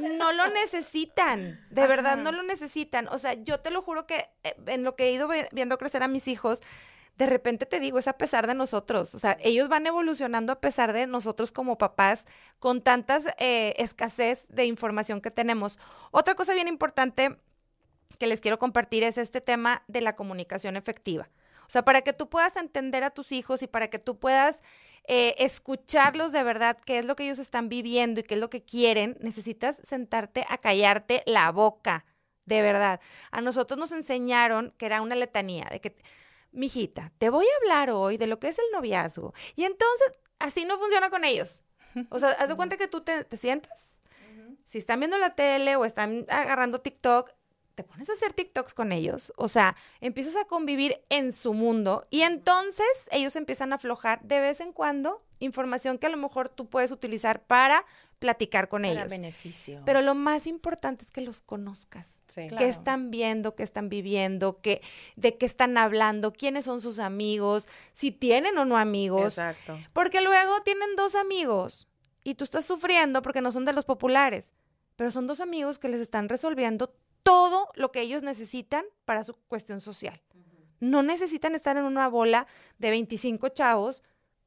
[0.00, 1.64] No lo necesitan.
[1.70, 3.08] De verdad, no lo necesitan.
[3.08, 6.02] O sea, yo te lo juro que eh, en lo que he ido viendo crecer
[6.02, 6.60] a mis hijos,
[7.16, 9.14] de repente te digo, es a pesar de nosotros.
[9.14, 12.24] O sea, ellos van evolucionando a pesar de nosotros como papás,
[12.58, 15.78] con tantas eh, escasez de información que tenemos.
[16.10, 17.36] Otra cosa bien importante
[18.18, 21.28] que les quiero compartir es este tema de la comunicación efectiva.
[21.66, 24.62] O sea, para que tú puedas entender a tus hijos y para que tú puedas
[25.04, 28.50] eh, escucharlos de verdad, qué es lo que ellos están viviendo y qué es lo
[28.50, 32.04] que quieren, necesitas sentarte a callarte la boca,
[32.44, 33.00] de verdad.
[33.30, 35.96] A nosotros nos enseñaron que era una letanía, de que,
[36.52, 39.34] mijita, te voy a hablar hoy de lo que es el noviazgo.
[39.56, 41.62] Y entonces, así no funciona con ellos.
[42.10, 43.98] O sea, haz de cuenta que tú te, te sientas,
[44.64, 47.30] si están viendo la tele o están agarrando TikTok,
[47.74, 52.06] te pones a hacer TikToks con ellos, o sea, empiezas a convivir en su mundo
[52.10, 56.48] y entonces ellos empiezan a aflojar de vez en cuando información que a lo mejor
[56.48, 57.84] tú puedes utilizar para
[58.18, 59.10] platicar con Para ellos.
[59.10, 59.82] beneficio.
[59.84, 62.08] Pero lo más importante es que los conozcas.
[62.28, 62.46] Sí.
[62.48, 62.64] Claro.
[62.64, 64.80] qué están viendo, qué están viviendo, qué,
[65.16, 69.38] de qué están hablando, quiénes son sus amigos, si tienen o no amigos.
[69.38, 69.78] Exacto.
[69.92, 71.88] Porque luego tienen dos amigos
[72.24, 74.52] y tú estás sufriendo porque no son de los populares,
[74.96, 79.34] pero son dos amigos que les están resolviendo todo lo que ellos necesitan para su
[79.34, 80.22] cuestión social.
[80.80, 82.46] No necesitan estar en una bola
[82.78, 84.02] de 25 chavos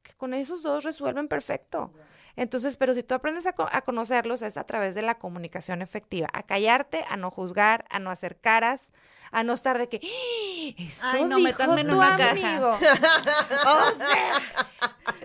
[0.06, 1.92] que con esos dos resuelven perfecto.
[2.36, 6.28] Entonces, pero si tú aprendes a, a conocerlos es a través de la comunicación efectiva,
[6.32, 8.92] a callarte, a no juzgar, a no hacer caras,
[9.32, 10.74] a no estar de que, "¡Ah!
[10.82, 12.30] eso Ay, no, dijo métanme en tu una caja".
[12.30, 12.78] amigo".
[13.66, 14.42] o sea,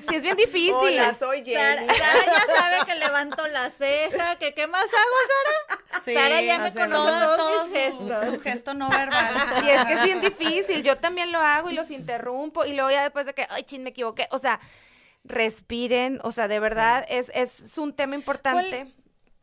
[0.08, 0.74] sí es bien difícil.
[0.74, 1.94] Hola, soy Sara, Jenny.
[1.94, 6.02] Sara ya sabe que levanto la ceja, que qué más hago, Sara.
[6.06, 8.26] Sí, Sara ya me conoce todo- todos todo mis su- gestos.
[8.34, 9.64] Su, gesto no verbal.
[9.64, 10.84] Y es que es bien difícil.
[10.84, 12.66] Yo también lo hago y los interrumpo.
[12.66, 14.28] Y luego ya después de que, ay, chin, me equivoqué.
[14.32, 14.60] O sea,
[15.24, 16.20] respiren.
[16.24, 18.92] O sea, de verdad es, es un tema importante.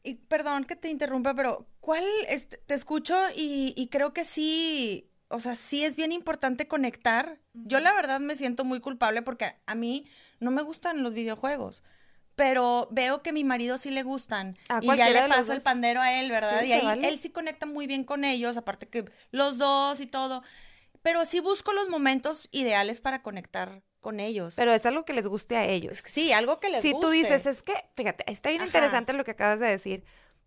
[0.02, 2.04] ¿Cuál- y perdón que te interrumpa, pero ¿cuál?
[2.28, 7.38] este, te escucho y, y creo que sí, o sea, sí es bien importante conectar.
[7.54, 10.06] Yo la verdad me siento muy culpable porque a, a mí
[10.40, 11.82] no me gustan los videojuegos.
[12.36, 14.56] Pero veo que a mi marido sí le gustan.
[14.68, 16.62] A y ya le paso el pandero a él, ¿verdad?
[16.62, 17.08] Sí, y ahí vale.
[17.08, 20.44] él sí conecta muy bien con ellos, aparte que los dos y todo.
[21.02, 24.54] Pero sí busco los momentos ideales para conectar con ellos.
[24.56, 26.02] Pero es algo que les guste a ellos.
[26.04, 27.06] sí, algo que les Si guste.
[27.06, 28.66] tú dices, es que, fíjate, está bien Ajá.
[28.68, 30.04] interesante lo que acabas de decir.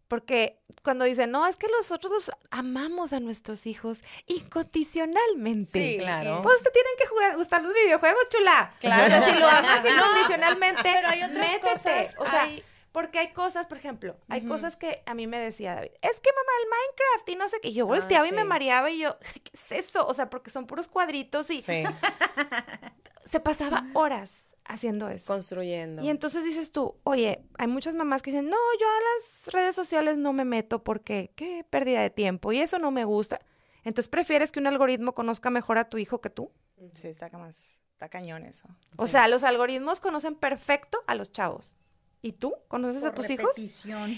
[0.08, 5.72] Porque cuando dicen, no, es que nosotros amamos a nuestros hijos incondicionalmente.
[5.72, 6.42] Sí, claro.
[6.42, 8.74] Pues te tienen que jugar, gustar los videojuegos, chula.
[8.82, 9.04] Claro.
[9.06, 11.60] O sea, si lo amas incondicionalmente, Pero hay otras métete.
[11.62, 15.40] cosas, O sea, hay- porque hay cosas, por ejemplo, hay cosas que a mí me
[15.40, 17.70] decía David, es que mamá, el Minecraft y no sé qué.
[17.70, 20.06] Y yo volteaba y me mareaba y yo, ¿qué es eso?
[20.06, 21.84] O sea, porque son puros cuadritos y Sí,
[23.32, 24.30] se pasaba horas
[24.66, 25.26] haciendo eso.
[25.26, 26.04] construyendo.
[26.04, 29.74] Y entonces dices tú, oye, hay muchas mamás que dicen, no, yo a las redes
[29.74, 33.40] sociales no me meto porque qué pérdida de tiempo y eso no me gusta.
[33.84, 36.52] Entonces, ¿prefieres que un algoritmo conozca mejor a tu hijo que tú?
[36.94, 38.68] Sí, está, más, está cañón eso.
[38.98, 41.78] O sea, los algoritmos conocen perfecto a los chavos.
[42.22, 43.52] ¿Y tú conoces a tus hijos?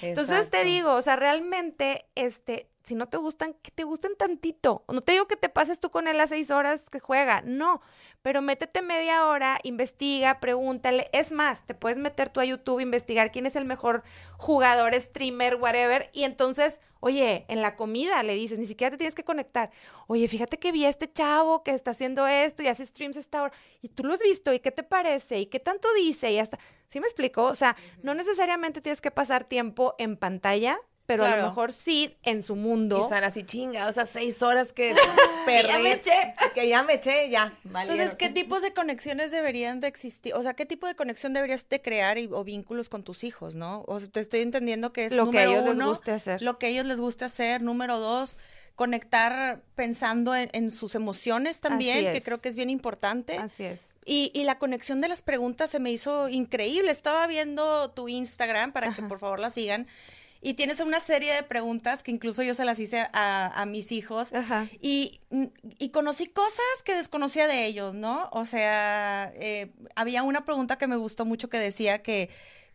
[0.02, 4.84] Entonces te digo, o sea, realmente, este, si no te gustan, que te gusten tantito.
[4.90, 7.82] No te digo que te pases tú con él las seis horas que juega, no.
[8.22, 11.10] Pero métete media hora, investiga, pregúntale.
[11.14, 14.04] Es más, te puedes meter tú a YouTube, investigar quién es el mejor
[14.38, 16.10] jugador, streamer, whatever.
[16.12, 19.72] Y entonces, oye, en la comida le dices, ni siquiera te tienes que conectar.
[20.08, 23.22] Oye, fíjate que vi a este chavo que está haciendo esto y hace streams a
[23.22, 23.54] esta hora.
[23.82, 25.40] Y tú lo has visto, ¿y qué te parece?
[25.40, 26.32] ¿Y qué tanto dice?
[26.32, 26.60] Y hasta.
[26.90, 27.46] ¿Sí me explico?
[27.46, 32.16] O sea, no necesariamente tienes que pasar tiempo en pantalla pero a lo mejor sí
[32.24, 33.04] en su Y mundo.
[33.04, 34.96] están así chinga, o sea, seis horas que
[35.46, 35.68] perdí.
[35.68, 36.36] ya me eché.
[36.56, 37.54] Que ya me eché, ya.
[37.66, 38.16] Entonces, valieron.
[38.18, 40.34] ¿qué tipos de conexiones deberían de existir?
[40.34, 43.56] O sea, ¿qué tipo de conexión deberías de crear y- o vínculos con tus hijos,
[43.56, 43.84] no?
[43.88, 46.12] O sea, te estoy entendiendo que es Lo que número a ellos les uno, guste
[46.12, 46.42] hacer.
[46.42, 47.62] lo que a ellos les gusta hacer.
[47.62, 48.38] Número dos,
[48.76, 53.38] conectar pensando en, en sus emociones también, que creo que es bien importante.
[53.38, 53.80] Así es.
[54.06, 56.92] Y, y la conexión de las preguntas se me hizo increíble.
[56.92, 59.88] Estaba viendo tu Instagram para que por favor la sigan.
[60.46, 63.94] Y tienes una serie de preguntas que incluso yo se las hice a, a mis
[63.94, 64.34] hijos.
[64.34, 64.68] Ajá.
[64.82, 65.22] Y,
[65.80, 68.28] y conocí cosas que desconocía de ellos, ¿no?
[68.34, 72.30] O sea, eh, había una pregunta que me gustó mucho que decía que,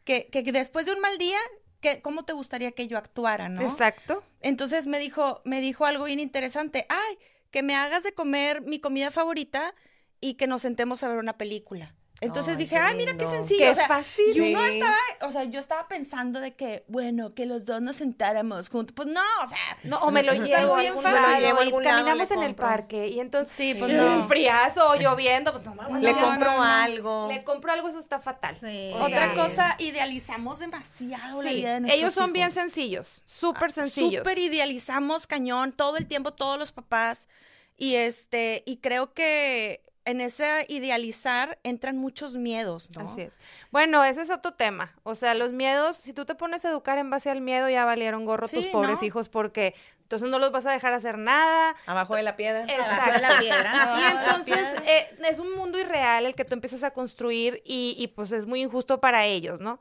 [0.04, 1.38] que, que después de un mal día,
[1.80, 3.60] que, ¿cómo te gustaría que yo actuara, no?
[3.60, 4.24] Exacto.
[4.40, 6.86] Entonces me dijo, me dijo algo bien interesante.
[6.88, 7.18] Ay,
[7.50, 9.74] que me hagas de comer mi comida favorita
[10.22, 11.94] y que nos sentemos a ver una película.
[12.20, 13.60] Entonces Ay, dije, ay, mira qué sencillo.
[13.60, 14.24] Qué o sea, fácil.
[14.36, 14.74] Y uno Sí.
[14.74, 18.92] estaba, o sea, yo estaba pensando de que, bueno, que los dos nos sentáramos juntos.
[18.96, 21.44] Pues no, o sea, No, o me lo Es llevo bien algún fácil.
[21.44, 24.16] llevo a y caminamos en el parque y entonces Sí, pues no.
[24.16, 27.28] un friazo lloviendo, pues no vamos Le a- compro no, algo.
[27.30, 28.56] Le compro algo, eso está fatal.
[28.60, 28.90] Sí.
[29.00, 29.36] Otra Sí.
[29.36, 32.56] cosa, idealizamos demasiado la vida de nuestros ellos son bien hijos.
[32.58, 34.22] Ah, sencillos, súper sencillos.
[34.24, 37.28] Súper idealizamos cañón todo el tiempo, todos los papás.
[37.76, 43.02] Y este, y creo que en ese idealizar entran muchos miedos, ¿no?
[43.02, 43.34] Así es.
[43.70, 44.94] Bueno, ese es otro tema.
[45.02, 47.84] O sea, los miedos, si tú te pones a educar en base al miedo, ya
[47.84, 49.06] valieron gorro tus pobres ¿no?
[49.06, 49.74] hijos porque
[50.08, 51.76] entonces no los vas a dejar hacer nada.
[51.84, 52.62] Abajo de la piedra.
[52.62, 53.20] Exacto.
[53.20, 53.72] la piedra.
[53.98, 58.06] Y entonces eh, es un mundo irreal el que tú empiezas a construir y, y,
[58.08, 59.78] pues es muy injusto para ellos, ¿no?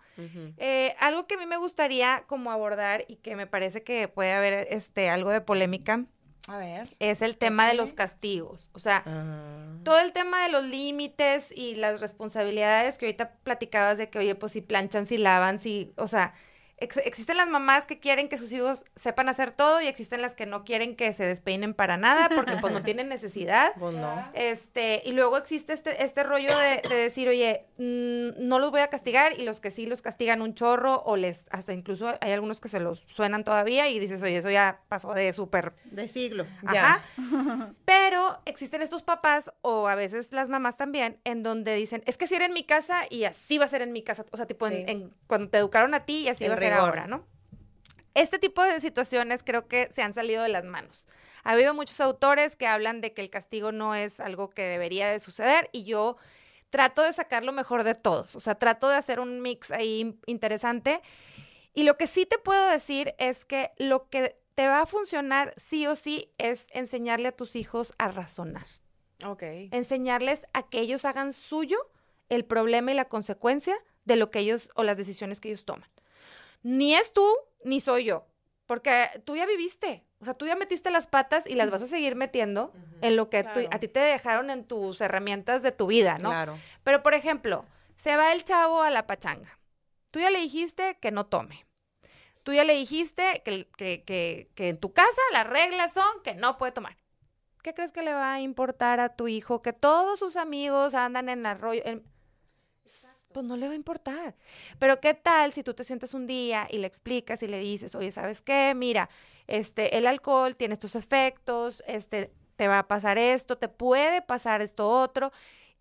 [0.58, 4.34] Eh, algo que a mí me gustaría como abordar y que me parece que puede
[4.34, 6.04] haber este algo de polémica
[6.48, 6.96] A ver.
[7.00, 8.70] es el tema de los castigos.
[8.74, 9.78] O sea, Ah.
[9.84, 14.34] todo el tema de los límites y las responsabilidades que ahorita platicabas de que, oye,
[14.36, 16.34] pues si planchan, si lavan, si, o sea,
[16.78, 20.34] ex- existen las mamás que quieren que sus hijos sepan hacer todo y existen las
[20.36, 23.74] que no quieren que se despeinen para nada porque pues no tienen necesidad.
[23.80, 24.24] Pues no.
[24.34, 28.82] Este, y luego existe este, este rollo de, de decir, oye, mm, no los voy
[28.82, 32.32] a castigar, y los que sí los castigan un chorro, o les, hasta incluso hay
[32.32, 36.08] algunos que se los suenan todavía, y dices, oye, eso ya pasó de súper De
[36.08, 36.46] siglo.
[36.74, 37.02] Ya.
[37.18, 37.74] Ajá.
[37.86, 42.26] Pero existen estos papás, o a veces las mamás también, en donde dicen, es que
[42.26, 44.26] así era en mi casa y así va a ser en mi casa.
[44.32, 46.58] O sea, tipo, en- en, cuando te educaron a ti y así El va a
[46.60, 47.25] ser ahora, ¿no?
[48.13, 51.08] Este tipo de situaciones creo que se han salido de las manos.
[51.43, 55.08] Ha habido muchos autores que hablan de que el castigo no es algo que debería
[55.08, 56.17] de suceder y yo
[56.69, 58.36] trato de sacar lo mejor de todos.
[58.36, 61.01] O sea, trato de hacer un mix ahí interesante.
[61.73, 65.53] Y lo que sí te puedo decir es que lo que te va a funcionar
[65.58, 68.65] sí o sí es enseñarle a tus hijos a razonar.
[69.23, 69.43] Ok.
[69.71, 71.77] Enseñarles a que ellos hagan suyo
[72.30, 75.89] el problema y la consecuencia de lo que ellos o las decisiones que ellos toman.
[76.67, 77.25] Ni es tú,
[77.63, 78.25] ni soy yo.
[78.65, 80.03] Porque tú ya viviste.
[80.19, 83.30] O sea, tú ya metiste las patas y las vas a seguir metiendo en lo
[83.30, 86.30] que tú- a ti te dejaron en tus herramientas de tu vida, ¿no?
[86.30, 86.58] Claro.
[86.84, 87.63] Pero, por ejemplo,
[87.95, 89.60] se va el chavo a la pachanga.
[90.12, 91.65] Tú ya le dijiste que no tome.
[92.43, 96.34] Tú ya le dijiste que, que, que, que en tu casa las reglas son que
[96.34, 96.97] no puede tomar.
[97.62, 101.30] ¿Qué crees que le va a importar a tu hijo que todos sus amigos andan
[101.30, 101.82] en arroyo?
[101.86, 102.03] en-
[103.38, 104.34] Pues no le va a importar.
[104.80, 107.93] Pero ¿qué tal si tú te sientas un día y le explicas y le dices,
[107.93, 108.73] oye, ¿sabes qué?
[108.76, 109.12] Mira,
[109.45, 114.63] este, el alcohol tiene estos efectos, este, te va a pasar esto, te puede pasar
[114.63, 115.32] esto otro.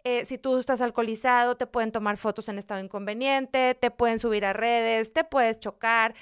[0.04, 4.44] Eh, si tú estás alcoholizado, te pueden tomar fotos en estado inconveniente, te pueden subir
[4.44, 6.14] a redes, te puedes chocar.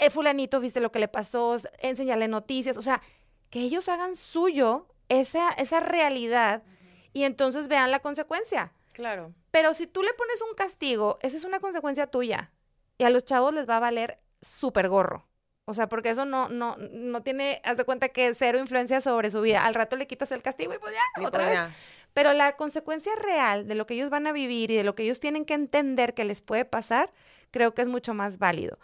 [0.00, 3.02] Eh, fulanito, viste lo que le pasó, enseñarle noticias, o sea,
[3.50, 6.64] que ellos hagan suyo esa, esa realidad
[7.12, 8.72] y entonces vean la consecuencia.
[8.94, 9.32] Claro.
[9.50, 12.52] Pero si tú le pones un castigo, esa es una consecuencia tuya.
[12.98, 15.26] Y a los chavos les va a valer súper gorro.
[15.64, 19.30] O sea, porque eso no, no, no tiene, haz de cuenta que cero influencia sobre
[19.30, 19.64] su vida.
[19.64, 21.70] Al rato le quitas el castigo y pues ya, Y otra pues vez.
[22.12, 25.04] Pero la consecuencia real de lo que ellos van a vivir y de lo que
[25.04, 27.12] ellos tienen que entender que les puede pasar,
[27.52, 28.78] creo que es mucho más válido.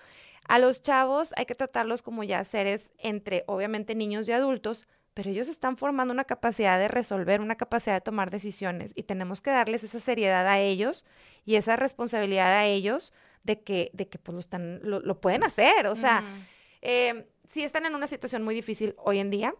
[0.46, 5.30] A los chavos hay que tratarlos como ya seres entre, obviamente, niños y adultos, pero
[5.30, 9.48] ellos están formando una capacidad de resolver, una capacidad de tomar decisiones y tenemos que
[9.50, 11.06] darles esa seriedad a ellos
[11.46, 15.42] y esa responsabilidad a ellos de que, de que pues, lo, están, lo, lo pueden
[15.42, 15.86] hacer.
[15.86, 16.22] O sea,
[16.82, 19.54] eh, sí están en una situación muy difícil hoy en día.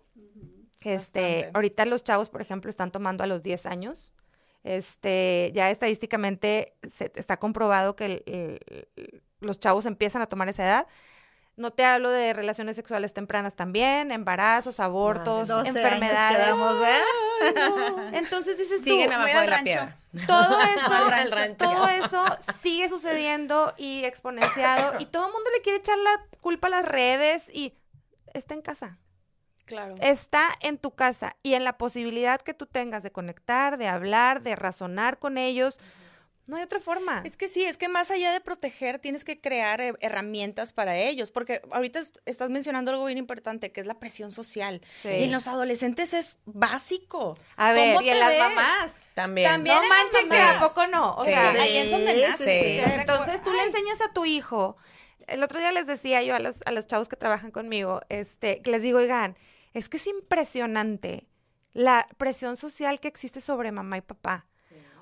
[0.83, 1.51] Este, Bastante.
[1.55, 4.13] ahorita los chavos, por ejemplo, están tomando a los 10 años.
[4.63, 10.65] Este, ya estadísticamente se, está comprobado que el- el- los chavos empiezan a tomar esa
[10.65, 10.87] edad.
[11.57, 16.37] No te hablo de relaciones sexuales tempranas también, embarazos, abortos, 12 años enfermedades.
[16.37, 18.09] quedamos, ¿verdad?
[18.13, 19.99] Entonces dices tú, Siguen voy abajo de la piedra.
[20.17, 22.25] Eso, todo eso
[22.63, 26.85] sigue sucediendo y exponenciado y todo el mundo le quiere echar la culpa a las
[26.87, 27.75] redes y
[28.33, 28.99] está en casa.
[29.67, 29.97] Claro.
[30.01, 34.43] Está en tu casa y en la posibilidad que tú tengas de conectar, de hablar,
[34.43, 35.79] de razonar con ellos.
[36.49, 37.23] No hay otra forma.
[37.25, 41.31] Es que sí, es que más allá de proteger, tienes que crear herramientas para ellos,
[41.33, 44.81] porque ahorita es- estás mencionando algo bien importante, que es la presión social.
[45.03, 45.09] Sí.
[45.09, 47.35] Y en los adolescentes es básico.
[47.57, 48.39] A ver, ¿Cómo y en te las ves?
[48.41, 48.93] mamás.
[49.15, 49.49] También.
[49.51, 51.15] También No manchen que a poco no.
[51.17, 51.31] O Sí.
[51.31, 51.59] sea, Sí.
[51.59, 52.45] ahí es donde nace.
[52.45, 52.79] sí.
[52.79, 54.77] ¿estás de Entonces tú le enseñas a tu hijo.
[55.27, 58.63] El otro día les decía yo a los, a los chavos que trabajan conmigo, este,
[58.63, 59.37] que les digo, oigan,
[59.75, 61.27] es que es impresionante
[61.73, 64.47] la presión social que existe sobre mamá y papá.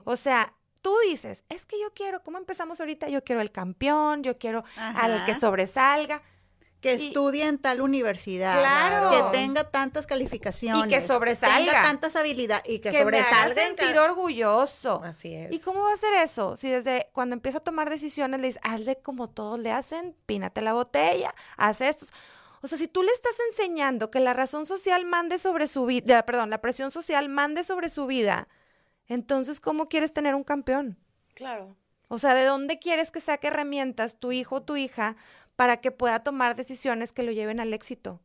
[0.04, 3.08] O sea, tú dices, es que yo quiero, ¿cómo empezamos ahorita?
[3.08, 6.20] Yo quiero el campeón, yo quiero al que sobresalga.
[6.82, 8.58] Que Y- estudie en tal universidad.
[8.60, 9.10] Claro.
[9.10, 10.84] Que tenga tantas calificaciones.
[10.84, 11.56] Y que sobresalga.
[11.56, 12.68] tenga tantas habilidades.
[12.68, 13.62] Y que, que me haga sobresalga.
[13.62, 15.00] en sentir orgulloso.
[15.02, 15.50] Así es.
[15.50, 16.58] ¿Y cómo va a hacer eso?
[16.58, 20.60] Si desde cuando empieza a tomar decisiones le dices, hazle como todos le hacen, pínate
[20.60, 22.04] la botella, haz esto.
[22.60, 26.26] O sea, si tú le estás enseñando que la razón social mande sobre su vida,
[26.26, 28.46] perdón, la presión social mande sobre su vida,
[29.08, 30.98] entonces, ¿cómo quieres tener un campeón?
[31.34, 31.76] Claro.
[32.08, 35.16] O sea, ¿de dónde quieres que saque herramientas tu hijo o tu hija
[35.56, 38.20] para que pueda tomar decisiones que lo lleven al éxito?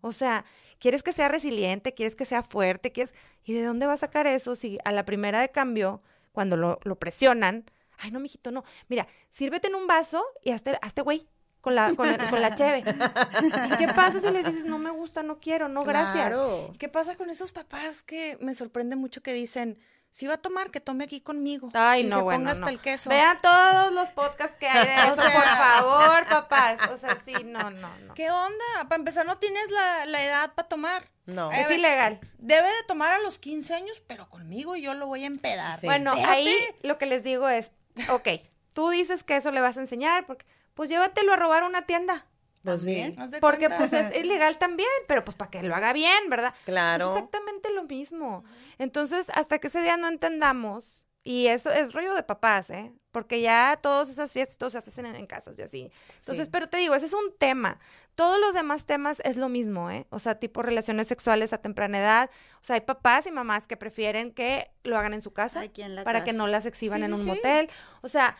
[0.00, 0.44] O sea,
[0.78, 1.94] ¿quieres que sea resiliente?
[1.94, 2.92] ¿Quieres que sea fuerte?
[2.92, 3.14] ¿Quieres...
[3.44, 6.02] ¿Y de dónde va a sacar eso si a la primera de cambio,
[6.32, 7.64] cuando lo, lo presionan,
[7.98, 11.28] ay, no, mijito, no, mira, sírvete en un vaso y hazte, hazte güey
[11.62, 12.84] con la, con, la- con la cheve.
[12.84, 16.26] ¿Y qué pasa si les dices, no me gusta, no quiero, no, gracias?
[16.26, 16.72] Claro.
[16.78, 19.78] ¿Qué pasa con esos papás que me sorprende mucho que dicen,
[20.10, 21.70] si va a tomar, que tome aquí conmigo?
[21.72, 22.70] Ay, y no, se bueno, ponga hasta no.
[22.70, 23.08] el queso.
[23.08, 26.80] Vean todos los podcasts que hay de O eso, sea- por favor, papás.
[26.92, 28.12] O sea, sí, no, no, no.
[28.14, 28.64] ¿Qué onda?
[28.88, 31.04] Para empezar, no tienes la, la edad para tomar.
[31.24, 31.50] No.
[31.52, 32.18] Eh, Es ilegal.
[32.38, 35.78] Debe de tomar a los 15 años, pero conmigo yo lo voy a empedar.
[35.78, 35.86] Sí.
[35.86, 36.34] Bueno, Espérate.
[36.36, 37.70] ahí lo que les digo es,
[38.10, 38.28] ok,
[38.74, 41.86] tú dices que eso le vas a enseñar, porque, pues llévatelo a robar a una
[41.86, 42.26] tienda.
[42.64, 43.12] Pues sí.
[43.40, 46.54] Porque pues es ilegal también, pero pues para que lo haga bien, ¿verdad?
[46.64, 47.10] Claro.
[47.10, 48.44] Es exactamente lo mismo.
[48.78, 52.92] Entonces, hasta que ese día no entendamos, y eso es rollo de papás, ¿eh?
[53.12, 55.92] Porque ya todas esas fiestas, todos se hacen en, en casas y así.
[56.18, 56.50] Entonces, Sí.
[56.52, 57.78] pero te digo, ese es un tema.
[58.16, 60.06] Todos los demás temas es lo mismo, ¿eh?
[60.10, 62.30] O sea, tipo relaciones sexuales a temprana edad.
[62.60, 66.04] O sea, hay papás y mamás que prefieren que lo hagan en su casa en
[66.04, 67.28] para que no las exhiban Sí, en un sí.
[67.28, 67.70] motel.
[68.02, 68.36] O sea,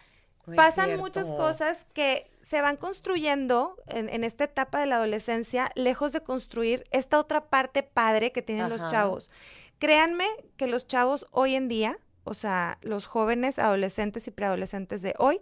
[0.46, 1.02] Muy pasan cierto.
[1.02, 6.20] muchas cosas que se van construyendo en, en esta etapa de la adolescencia, lejos de
[6.22, 9.30] construir esta otra parte padre que tienen los chavos.
[9.78, 10.26] Créanme
[10.56, 15.40] que los chavos hoy en día, o sea, los jóvenes, adolescentes y preadolescentes de hoy,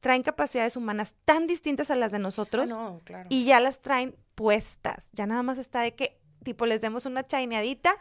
[0.00, 3.26] traen capacidades humanas tan distintas a las de Ah, nosotros no, claro.
[3.30, 5.08] y ya las traen puestas.
[5.12, 7.96] Ya nada más está de que, tipo, les demos una chaineadita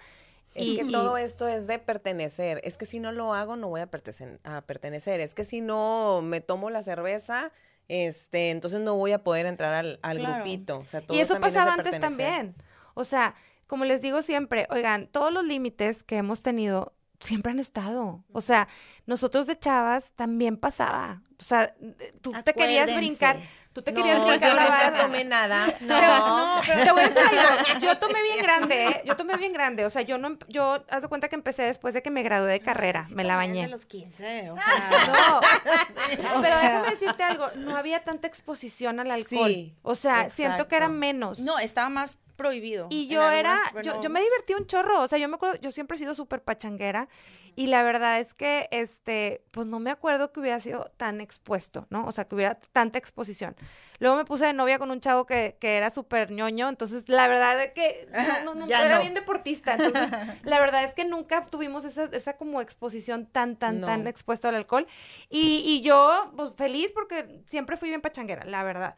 [0.55, 2.61] Es y, que y- todo esto es de pertenecer.
[2.63, 5.19] Es que si no lo hago, no voy a, pertenecer.
[5.19, 7.51] Es que si no me tomo la cerveza,
[7.87, 10.35] este, entonces no voy a poder entrar al, al Claro.
[10.43, 10.79] grupito.
[10.79, 12.55] O sea, todo Y eso es pasaba antes también.
[12.93, 13.35] O sea,
[13.67, 18.23] como les digo siempre, oigan, todos los límites que hemos tenido siempre han estado.
[18.31, 18.67] O sea,
[19.05, 21.21] nosotros de chavas también pasaba.
[21.39, 21.75] O sea,
[22.21, 23.41] tú te querías brincar,
[23.75, 25.67] tú te No, querías yo brincar la nunca tomé nada.
[25.81, 27.79] No, pero te voy a decir algo.
[27.81, 29.01] Yo tomé bien grande, ¿eh?
[29.05, 29.85] Yo tomé bien grande.
[29.85, 32.23] O sea, yo no, em- yo, haz de cuenta que empecé después de que me
[32.23, 33.03] gradué de carrera.
[33.03, 33.63] Sí me la bañé.
[33.63, 38.27] de los 15, o sea, No, O pero sea- déjame decirte algo, no había tanta
[38.27, 39.49] exposición al alcohol.
[39.51, 41.39] Sí, o sea, siento que era menos.
[41.39, 42.87] no, estaba más prohibido.
[42.89, 45.71] Y yo era, yo, yo me divertí un chorro, o sea, yo me acuerdo, yo
[45.71, 47.07] siempre he sido súper pachanguera
[47.55, 51.87] y la verdad es que, este, pues no me acuerdo que hubiera sido tan expuesto,
[51.89, 52.05] ¿no?
[52.05, 53.55] O sea, que hubiera tanta exposición.
[53.99, 57.27] Luego me puse de novia con un chavo que, que era súper ñoño, entonces la
[57.27, 58.09] verdad es que
[58.45, 60.09] no, no, era bien deportista, entonces
[60.43, 64.55] la verdad es que nunca tuvimos esa, esa como exposición tan, tan, tan expuesto al
[64.55, 64.85] alcohol
[65.29, 68.95] y, y yo, pues feliz porque siempre fui bien pachanguera, la verdad.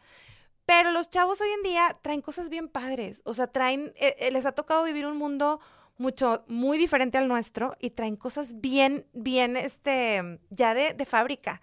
[0.67, 3.22] Pero los chavos hoy en día traen cosas bien padres.
[3.24, 5.62] O sea, traen, eh, eh, les ha tocado vivir un mundo
[5.98, 11.62] mucho, muy diferente al nuestro y traen cosas bien, bien, este, ya de, de fábrica.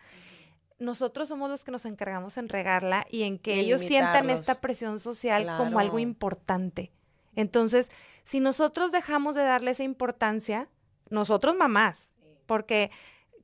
[0.78, 4.60] Nosotros somos los que nos encargamos en regarla y en que Y ellos sientan esta
[4.60, 6.92] presión social como algo importante.
[7.36, 7.90] Entonces,
[8.24, 10.68] si nosotros dejamos de darle esa importancia,
[11.10, 12.10] nosotros mamás,
[12.46, 12.90] porque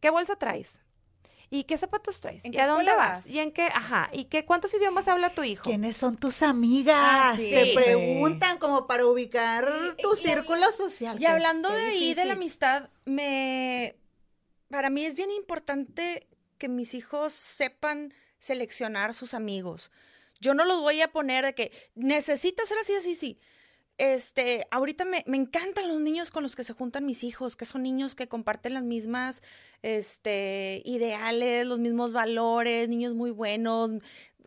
[0.00, 0.80] ¿qué bolsa traes?
[1.52, 2.44] ¿Y qué zapatos traes?
[2.44, 3.26] ¿En ¿Y qué a dónde vas?
[3.26, 3.62] ¿Y en qué?
[3.74, 4.08] Ajá.
[4.12, 5.64] ¿Y qué cuántos idiomas habla tu hijo?
[5.64, 6.96] ¿Quiénes son tus amigas?
[6.96, 7.50] Ah, sí.
[7.50, 7.72] Te Sí.
[7.74, 11.20] preguntan como para ubicar tu y- círculo social.
[11.20, 13.96] Y hablando de ahí, de la amistad, me...
[14.68, 19.90] Para mí es bien importante que mis hijos sepan seleccionar sus amigos.
[20.38, 23.40] Yo no los voy a poner de que necesitas ser así, así, sí.
[24.00, 27.66] Este, ahorita me, me encantan los niños con los que se juntan mis hijos, que
[27.66, 29.42] son niños que comparten las mismas,
[29.82, 33.90] este, ideales, los mismos valores, niños muy buenos,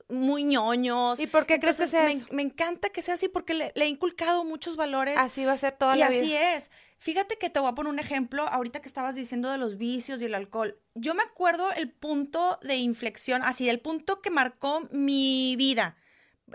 [0.09, 1.19] muy ñoños.
[1.19, 3.85] ¿Y por qué crees que sea me, me encanta que sea así porque le, le
[3.85, 5.17] he inculcado muchos valores.
[5.19, 6.55] Así va a ser toda y la así vida.
[6.55, 6.71] es.
[6.97, 10.19] Fíjate que te voy a poner un ejemplo, ahorita que estabas diciendo de los vicios
[10.21, 10.79] y el alcohol.
[10.95, 15.95] Yo me acuerdo el punto de inflexión, así, el punto que marcó mi vida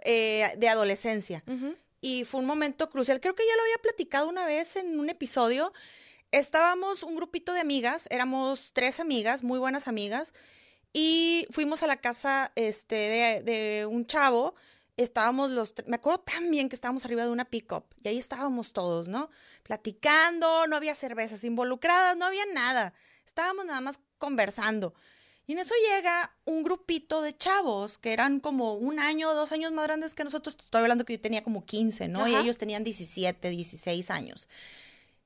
[0.05, 1.45] eh, de adolescencia.
[2.01, 3.21] Y fue un momento crucial.
[3.21, 5.73] Creo que ya lo había platicado una vez en un episodio.
[6.31, 10.35] Estábamos un grupito de amigas, éramos tres amigas, muy buenas amigas,
[10.93, 14.55] y fuimos a la casa este, de, un chavo.
[14.97, 18.19] Estábamos los, tre- me acuerdo tan bien que estábamos arriba de una pick-up y ahí
[18.19, 19.31] estábamos todos, ¿no?
[19.63, 22.95] Platicando, no había cervezas involucradas, no había nada.
[23.25, 24.95] Estábamos nada más conversando.
[25.49, 29.51] Y en eso llega un grupito de chavos que eran como un año o dos
[29.51, 30.57] años más grandes que nosotros.
[30.63, 32.29] Estoy hablando que yo tenía como 15, ¿no?
[32.29, 32.43] Y Ajá.
[32.43, 34.47] ellos tenían 17, 16 años.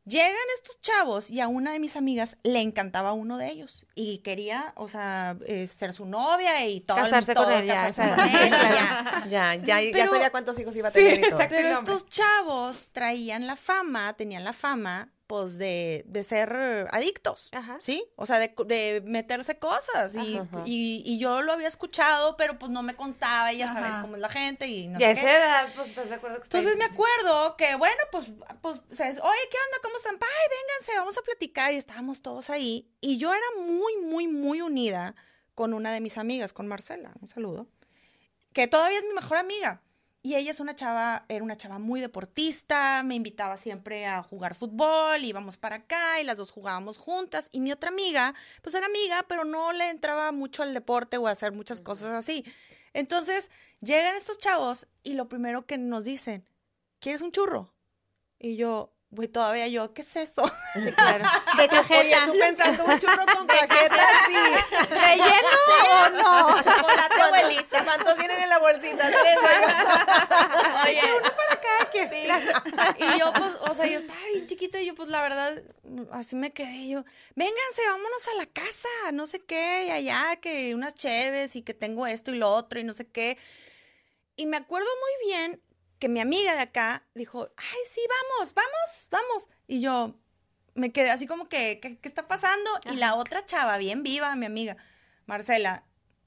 [0.04, 4.18] Llegan estos chavos y a una de mis amigas le encantaba uno de ellos y
[4.18, 6.96] quería, o sea, eh, ser su novia y todo.
[6.98, 9.26] Casarse con todo, él, ya, casarse con él, y ya.
[9.28, 11.40] Ya, ya, ya Pero- sabía cuántos hijos iba a tener y todo.
[11.48, 16.52] Pero estos chavos traían la fama, tenían la fama, pues, de, de ser
[16.92, 17.78] adictos, Ajá.
[17.80, 18.04] ¿sí?
[18.16, 20.14] O sea, de, de meterse cosas.
[20.14, 20.62] Y, Ajá, ajá.
[20.66, 24.16] y, y yo lo había escuchado, pero pues no me constaba, y ya sabes cómo
[24.16, 25.34] es la gente y no y a sé esa qué.
[25.34, 28.26] edad, pues, ¿estás de acuerdo que Entonces me acuerdo que, bueno, pues,
[28.60, 29.78] pues, oye, ¿qué onda?
[29.82, 30.16] ¿Cómo están?
[30.20, 31.72] Ay, vénganse, vamos a platicar.
[31.72, 32.90] Y estábamos todos ahí.
[33.00, 35.14] Y yo era muy, muy, muy unida
[35.54, 37.10] con una de mis amigas, con Marcela.
[37.22, 37.68] Un saludo.
[38.52, 39.80] Que todavía es mi mejor amiga.
[40.24, 44.54] Y ella es una chava, era una chava muy deportista, me invitaba siempre a jugar
[44.54, 47.48] fútbol, íbamos para acá y las dos jugábamos juntas.
[47.50, 51.26] Y mi otra amiga, pues era amiga, pero no le entraba mucho al deporte o
[51.26, 52.44] a hacer muchas cosas así.
[52.92, 53.50] Entonces,
[53.80, 56.46] llegan estos chavos y lo primero que nos dicen,
[57.00, 57.74] ¿quieres un churro?
[58.38, 60.42] Y yo, güey, todavía yo, ¿qué es eso?
[60.74, 61.24] Sí, claro.
[61.56, 62.26] De Oye, cajeta.
[62.26, 64.84] tú pensando un churro con cajeta, sí.
[64.90, 65.48] ¿Relleno
[65.92, 66.62] o no?
[66.62, 67.84] Chocolate, abuelita.
[67.84, 69.08] ¿Cuántos vienen en la bolsita?
[69.10, 70.82] Tres, oiga.
[70.86, 71.00] Oye,
[71.92, 72.26] Sí.
[73.04, 75.62] y yo, pues, o sea, yo estaba bien chiquita y yo, pues, la verdad,
[76.10, 76.70] así me quedé.
[76.72, 77.04] y Yo,
[77.34, 81.74] vénganse, vámonos a la casa, no sé qué, y allá, que unas cheves y que
[81.74, 83.36] tengo esto y lo otro y no sé qué.
[84.36, 85.60] Y me acuerdo muy bien
[86.02, 89.48] que mi amiga de acá dijo, ay, sí, vamos, vamos, vamos.
[89.68, 90.16] Y yo
[90.74, 92.68] me quedé así como que, ¿qué, qué está pasando?
[92.90, 94.76] Y la otra chava, bien viva, mi amiga,
[95.26, 95.84] Marcela,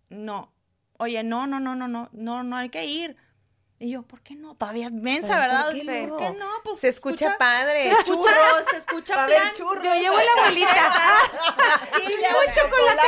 [0.07, 0.53] no,
[0.97, 3.17] oye, no, no, no, no, no, no, no hay que ir.
[3.77, 4.55] Y yo, ¿por qué no?
[4.55, 5.65] Todavía mensa, ¿verdad?
[5.65, 6.47] ¿por qué ¿Por qué no?
[6.63, 7.83] Pues Se escucha padre.
[7.83, 8.65] Se escucha, Churros.
[8.71, 9.83] se escucha a churros.
[9.83, 10.91] Yo llevo la abuelita.
[11.97, 13.01] Y ya, luego chocolate,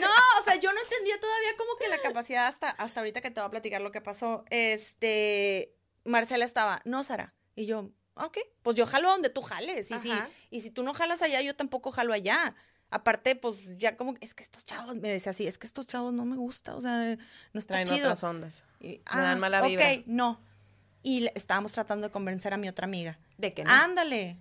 [0.00, 0.08] No,
[0.38, 3.40] o sea, yo no entendía todavía como que la capacidad hasta, hasta ahorita que te
[3.40, 4.44] voy a platicar lo que pasó.
[4.50, 5.72] Este,
[6.04, 7.34] Marcela estaba, no, Sara.
[7.54, 9.92] Y yo, ok, pues yo jalo donde tú jales.
[9.92, 10.12] Y si,
[10.50, 12.56] y si tú no jalas allá, yo tampoco jalo allá.
[12.96, 16.12] Aparte, pues ya como, es que estos chavos, me decía así, es que estos chavos
[16.12, 17.16] no me gusta, o sea,
[17.52, 18.06] no está Traen chido.
[18.06, 18.62] otras ondas.
[18.78, 19.84] Y, Me dan mala vibra.
[19.94, 20.40] Ok, no.
[21.02, 23.18] Y le- estábamos tratando de convencer a mi otra amiga.
[23.36, 23.70] ¿De qué no?
[23.72, 24.38] Ándale,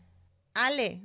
[0.53, 1.01] Ale,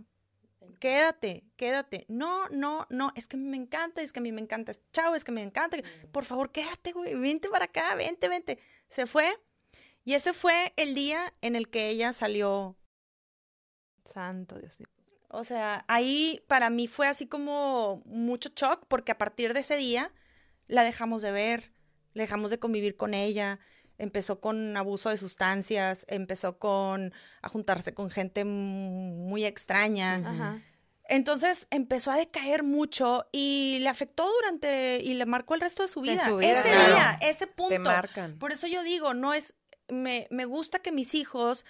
[0.78, 2.04] quédate, quédate.
[2.08, 4.72] No, no, no, es que a mí me encanta, es que a mí me encanta,
[4.92, 5.78] chao, es que me encanta.
[6.12, 8.58] Por favor, quédate, güey, vente para acá, vente, vente.
[8.90, 9.34] Se fue
[10.04, 12.76] y ese fue el día en el que ella salió.
[14.12, 14.78] Santo Dios.
[15.28, 19.76] O sea, ahí para mí fue así como mucho shock porque a partir de ese
[19.76, 20.10] día
[20.66, 21.72] la dejamos de ver,
[22.14, 23.58] le dejamos de convivir con ella.
[23.98, 27.12] Empezó con abuso de sustancias, empezó con
[27.42, 30.14] a juntarse con gente muy extraña.
[30.16, 30.62] Ajá.
[31.08, 35.88] Entonces empezó a decaer mucho y le afectó durante y le marcó el resto de
[35.88, 36.26] su De vida.
[36.28, 36.94] su vida, ese claro.
[36.94, 37.80] día, ese punto.
[37.80, 38.38] marcan.
[38.38, 39.54] Por eso yo digo, no es,
[39.88, 41.64] me, me gusta que mis hijos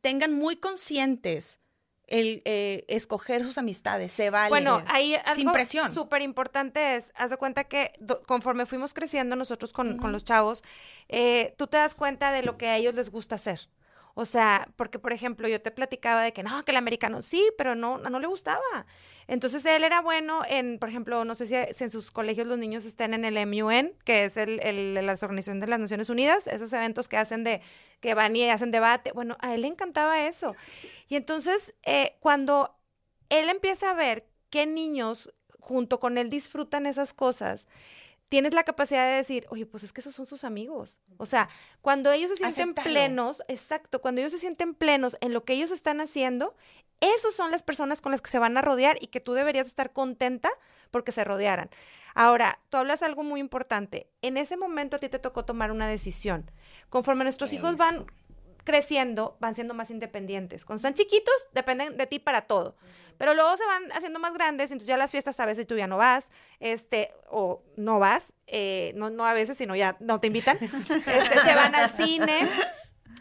[0.00, 1.60] tengan muy conscientes
[2.08, 4.48] el eh, escoger sus amistades, se vale.
[4.48, 5.92] Bueno, ahí sin algo presión.
[5.94, 10.24] súper importante es, haz de cuenta que do- conforme fuimos creciendo nosotros con, con los
[10.24, 10.64] chavos,
[11.08, 13.68] eh, tú te das cuenta de lo que a ellos les gusta hacer.
[14.14, 17.52] O sea, porque por ejemplo yo te platicaba de que no, que el americano sí,
[17.56, 18.60] pero no, no le gustaba.
[19.28, 22.58] Entonces él era bueno en, por ejemplo, no sé si, si en sus colegios los
[22.58, 26.46] niños estén en el MUN, que es el, el, la Organización de las Naciones Unidas,
[26.46, 27.60] esos eventos que hacen de,
[28.00, 29.12] que van y hacen debate.
[29.12, 30.56] Bueno, a él le encantaba eso.
[31.08, 32.74] Y entonces, eh, cuando
[33.28, 37.66] él empieza a ver qué niños junto con él disfrutan esas cosas,
[38.30, 41.00] tienes la capacidad de decir, oye, pues es que esos son sus amigos.
[41.18, 41.50] O sea,
[41.82, 45.70] cuando ellos se sienten plenos, exacto, cuando ellos se sienten plenos en lo que ellos
[45.70, 46.54] están haciendo,
[47.00, 49.66] esos son las personas con las que se van a rodear y que tú deberías
[49.66, 50.50] estar contenta
[50.90, 51.70] porque se rodearan.
[52.14, 54.08] Ahora, tú hablas algo muy importante.
[54.22, 56.50] En ese momento a ti te tocó tomar una decisión.
[56.88, 58.06] Conforme nuestros hijos van
[58.64, 60.64] creciendo, van siendo más independientes.
[60.64, 62.76] Cuando están chiquitos, dependen de ti para todo.
[63.16, 65.86] Pero luego se van haciendo más grandes, entonces ya las fiestas a veces tú ya
[65.86, 66.30] no vas,
[66.60, 70.58] este, o no vas, eh, no, no a veces, sino ya no te invitan.
[70.60, 72.46] Este, se van al cine.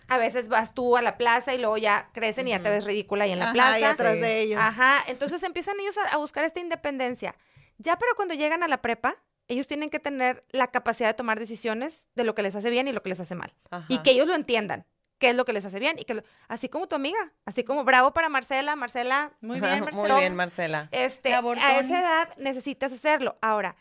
[0.07, 2.85] A veces vas tú a la plaza y luego ya crecen y ya te ves
[2.85, 3.79] ridícula ahí en la Ajá, plaza.
[3.79, 4.21] y atrás Sí.
[4.21, 4.59] de ellos.
[4.61, 7.35] Ajá, entonces empiezan ellos a, a buscar esta independencia.
[7.77, 9.17] Ya pero cuando llegan a la prepa,
[9.49, 12.87] ellos tienen que tener la capacidad de tomar decisiones de lo que les hace bien
[12.87, 13.53] y lo que les hace mal.
[13.87, 14.85] Y que ellos lo entiendan,
[15.19, 15.97] qué es lo que les hace bien.
[15.99, 19.79] y que lo- Así como tu amiga, así como bravo para Marcela, Marcela, Muy bien,
[19.81, 20.17] Muy Marcelo.
[20.19, 20.89] bien, Marcela.
[20.91, 23.37] este, a esa edad necesitas hacerlo.
[23.41, 23.75] Ahora,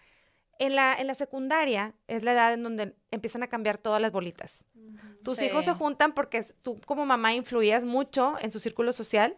[0.59, 4.13] en la, en la secundaria es la edad en donde empiezan a cambiar todas las
[4.13, 4.65] bolitas.
[5.25, 5.47] Tus Sí.
[5.47, 9.35] hijos se juntan porque tú como mamá influías mucho en su círculo social,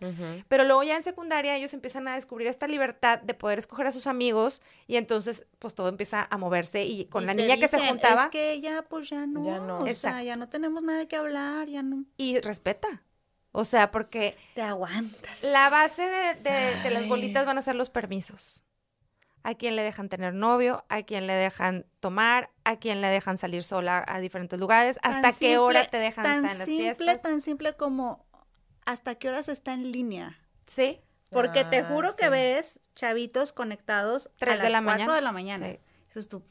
[0.48, 3.92] pero luego ya en secundaria ellos empiezan a descubrir esta libertad de poder escoger a
[3.92, 7.68] sus amigos y entonces pues todo empieza a moverse y con Y la niña que
[7.68, 9.44] se juntaba Es que ya, pues ya no.
[9.44, 9.78] Ya no.
[9.78, 10.16] O Exacto.
[10.18, 12.04] sea, ya no tenemos nada que hablar, ya no.
[12.16, 13.02] y respeta.
[13.52, 15.42] O sea, porque Te aguantas.
[15.42, 18.62] la base de, de- de las bolitas van a ser los permisos.
[19.48, 23.38] A quien le dejan tener novio, a quien le dejan tomar, a quien le dejan
[23.38, 26.66] salir sola a diferentes lugares, Tan hasta qué hora te dejan tan estar en las
[26.68, 27.22] simple, fiestas.
[27.22, 28.26] Tan simple como
[28.84, 30.38] hasta qué horas está en línea.
[30.66, 34.92] Sí, Porque te Ah, juro que ves chavitos conectados Tres a de las la cuatro
[35.06, 35.14] mañana.
[35.14, 35.66] de la mañana.
[35.66, 35.78] Sí.
[36.08, 36.42] Dices tú,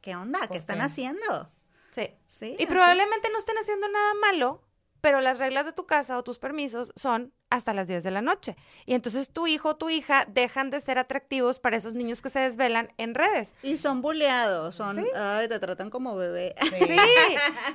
[0.00, 0.40] ¿qué onda?
[0.40, 0.84] ¿Qué ¿Por están qué?
[0.84, 1.50] haciendo?
[1.90, 2.10] sí.
[2.26, 2.66] Sí, Y así.
[2.66, 4.62] probablemente no estén haciendo nada malo,
[5.02, 8.22] pero las reglas de tu casa o tus permisos son hasta las 10 de la
[8.22, 8.56] noche.
[8.86, 12.28] Y entonces tu hijo o tu hija dejan de ser atractivos para esos niños que
[12.28, 13.52] se desvelan en redes.
[13.62, 16.54] Y son buleados, son, ay, te tratan como bebé.
[16.60, 16.96] Sí,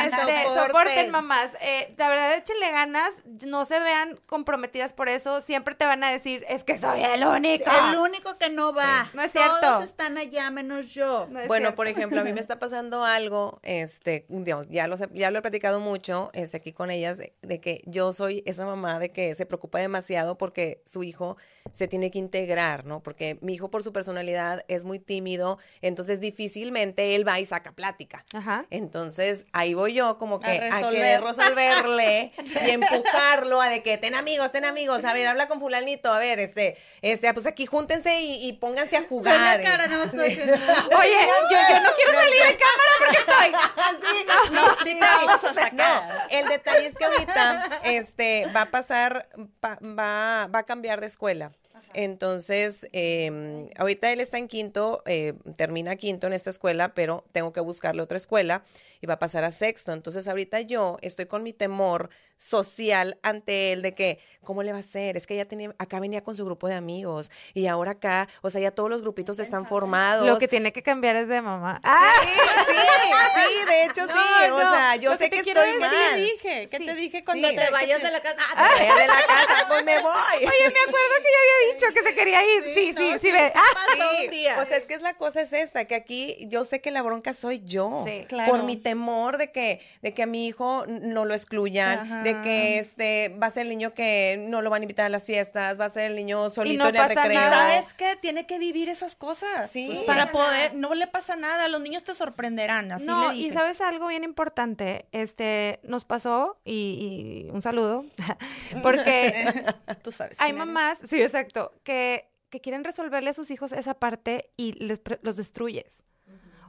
[0.05, 0.65] Este, soporten.
[0.65, 1.51] soporten, mamás.
[1.61, 3.13] Eh, de verdad, échenle ganas,
[3.45, 5.41] no se vean comprometidas por eso.
[5.41, 7.69] Siempre te van a decir, es que soy el único.
[7.91, 9.09] El único que no va.
[9.13, 9.81] No es Todos cierto.
[9.83, 11.27] están allá menos yo.
[11.29, 11.75] No Bueno, cierto.
[11.75, 15.39] por ejemplo, a mí me está pasando algo, este, digamos, ya lo, sé- ya lo
[15.39, 19.11] he platicado mucho este, aquí con ellas, de, de que yo soy esa mamá de
[19.11, 21.37] que se preocupa demasiado porque su hijo
[21.73, 23.01] se tiene que integrar, ¿no?
[23.01, 27.71] Porque mi hijo por su personalidad es muy tímido, entonces difícilmente él va y saca
[27.73, 28.25] plática.
[28.33, 28.65] Ajá.
[28.69, 32.31] Entonces, ahí voy yo como que a, querer resolverle
[32.65, 36.19] y empujarlo a de que ten amigos, ten amigos, a ver, habla con fulanito, a
[36.19, 39.61] ver, este, este, pues aquí júntense y, y pónganse a jugar.
[39.61, 41.17] cara, Oye,
[41.51, 43.51] yo, yo no quiero salir de cámara porque estoy.
[44.01, 45.73] Sí, no, sí te vamos a sacar.
[45.73, 49.27] No, el detalle es que ahorita este, va a pasar,
[49.63, 51.51] va, va, va a cambiar de escuela.
[51.93, 57.53] Entonces, eh, ahorita él está en quinto, eh, termina quinto en esta escuela, pero tengo
[57.53, 58.63] que buscarle otra escuela
[59.01, 59.91] y va a pasar a sexto.
[59.93, 64.77] Entonces, ahorita yo estoy con mi temor social ante él de que, ¿cómo le va
[64.77, 65.15] a hacer?
[65.15, 68.49] Es que ya tenía, acá venía con su grupo de amigos y ahora acá, o
[68.49, 70.25] sea, ya todos los grupitos están formados.
[70.25, 71.79] Lo que tiene que cambiar es de mamá.
[71.83, 72.11] ¡Ah!
[72.23, 72.29] Sí,
[72.73, 74.47] sí, sí, de hecho sí.
[74.49, 75.91] No, o sea, yo lo sé que te estoy decir- mal.
[75.91, 76.67] ¿Qué te dije?
[76.69, 76.85] ¿Qué Sí.
[76.85, 78.37] te dije Sí, cuando te vayas de la casa.
[78.55, 80.11] Ah, te- Vaya de la casa, pues me voy.
[80.37, 82.63] Oye, me acuerdo que ya había dicho que se quería ir.
[82.63, 83.51] Sí, sí, sí, no, sí, ve.
[83.53, 84.59] sí un día.
[84.61, 87.01] o sea, es que es la cosa es esta, que aquí yo sé que la
[87.01, 88.03] bronca soy yo.
[88.05, 88.25] Sí.
[88.27, 88.51] Claro.
[88.51, 92.23] Por mi temor de que, de que a mi hijo no lo excluyan, Ajá.
[92.23, 95.09] de que este va a ser el niño que no lo van a invitar a
[95.09, 97.39] las fiestas, va a ser el niño solito no en el pasa recreo.
[97.39, 97.51] nada.
[97.69, 98.15] ¿Sabes qué?
[98.15, 99.69] Tiene que vivir esas cosas.
[99.71, 100.03] Sí.
[100.05, 103.47] Para poder, no le pasa nada, los niños te sorprenderán, así no, le dije.
[103.49, 108.05] y sabes algo bien importante, este, nos pasó, y, y un saludo,
[108.83, 109.63] porque
[110.03, 110.39] Tú sabes.
[110.39, 115.01] hay mamás, sí, exacto, que, que quieren resolverle a sus hijos esa parte y les
[115.21, 116.03] los destruyes.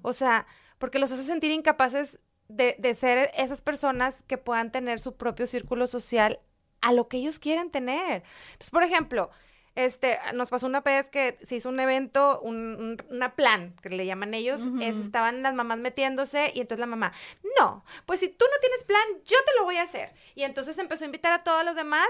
[0.02, 0.46] O sea,
[0.78, 5.46] porque los haces sentir incapaces de, de ser esas personas que puedan tener su propio
[5.46, 6.40] círculo social
[6.80, 8.24] a lo que ellos quieren tener.
[8.52, 9.30] Entonces, por ejemplo,
[9.74, 13.88] este, nos pasó una vez que se hizo un evento, un, un- una plan, que
[13.88, 17.12] le llaman ellos, es- estaban las mamás metiéndose y entonces la mamá,
[17.58, 20.12] no, pues si tú no tienes plan, yo te lo voy a hacer.
[20.34, 22.08] Y entonces empezó a invitar a todos los demás,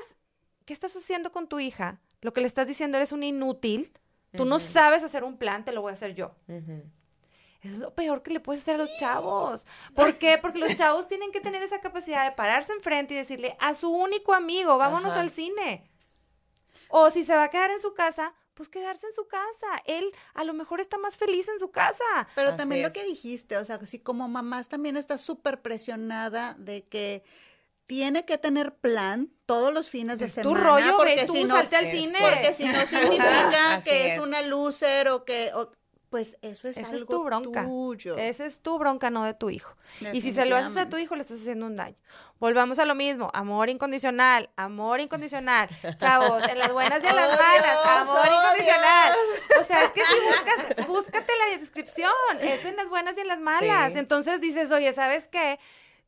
[0.64, 2.01] ¿qué estás haciendo con tu hija?
[2.23, 3.93] Lo que le estás diciendo, eres un inútil,
[4.35, 6.35] tú no sabes hacer un plan, te lo voy a hacer yo.
[7.61, 9.66] Es lo peor que le puedes hacer a los chavos.
[9.95, 10.39] ¿Por qué?
[10.39, 13.91] Porque los chavos tienen que tener esa capacidad de pararse enfrente y decirle a su
[13.91, 15.20] único amigo, vámonos Ajá.
[15.20, 15.89] al cine.
[16.89, 19.66] O si se va a quedar en su casa, pues quedarse en su casa.
[19.87, 22.05] Él a lo mejor está más feliz en su casa.
[22.35, 26.55] Pero Así también lo que dijiste, o sea, si como mamás también está súper presionada
[26.59, 27.25] de que
[27.87, 30.61] tiene que tener plan todos los fines de Es tu semana.
[30.64, 32.18] rollo, porque ve tú, si no, salte al cine.
[32.20, 34.12] porque si no significa que es.
[34.14, 34.18] es.
[34.20, 35.51] una loser o que...
[35.55, 35.70] o-
[36.09, 37.64] pues eso es algo es tu bronca.
[37.64, 38.18] tuyo.
[38.18, 39.74] Esa es tu bronca, no de tu hijo.
[40.12, 41.97] Y si se lo haces a tu hijo, le estás haciendo un daño.
[42.39, 43.30] Volvamos a lo mismo.
[43.33, 45.70] Amor incondicional, amor incondicional.
[45.97, 49.12] Chavos, en las buenas y en las Oh, malas, Dios, amor oh, incondicional.
[49.59, 52.12] O sea, es que si buscas, búscate la descripción.
[52.43, 53.95] Es en las buenas y en las malas.
[53.95, 53.99] Sí.
[53.99, 55.59] Entonces dices, oye, ¿sabes qué?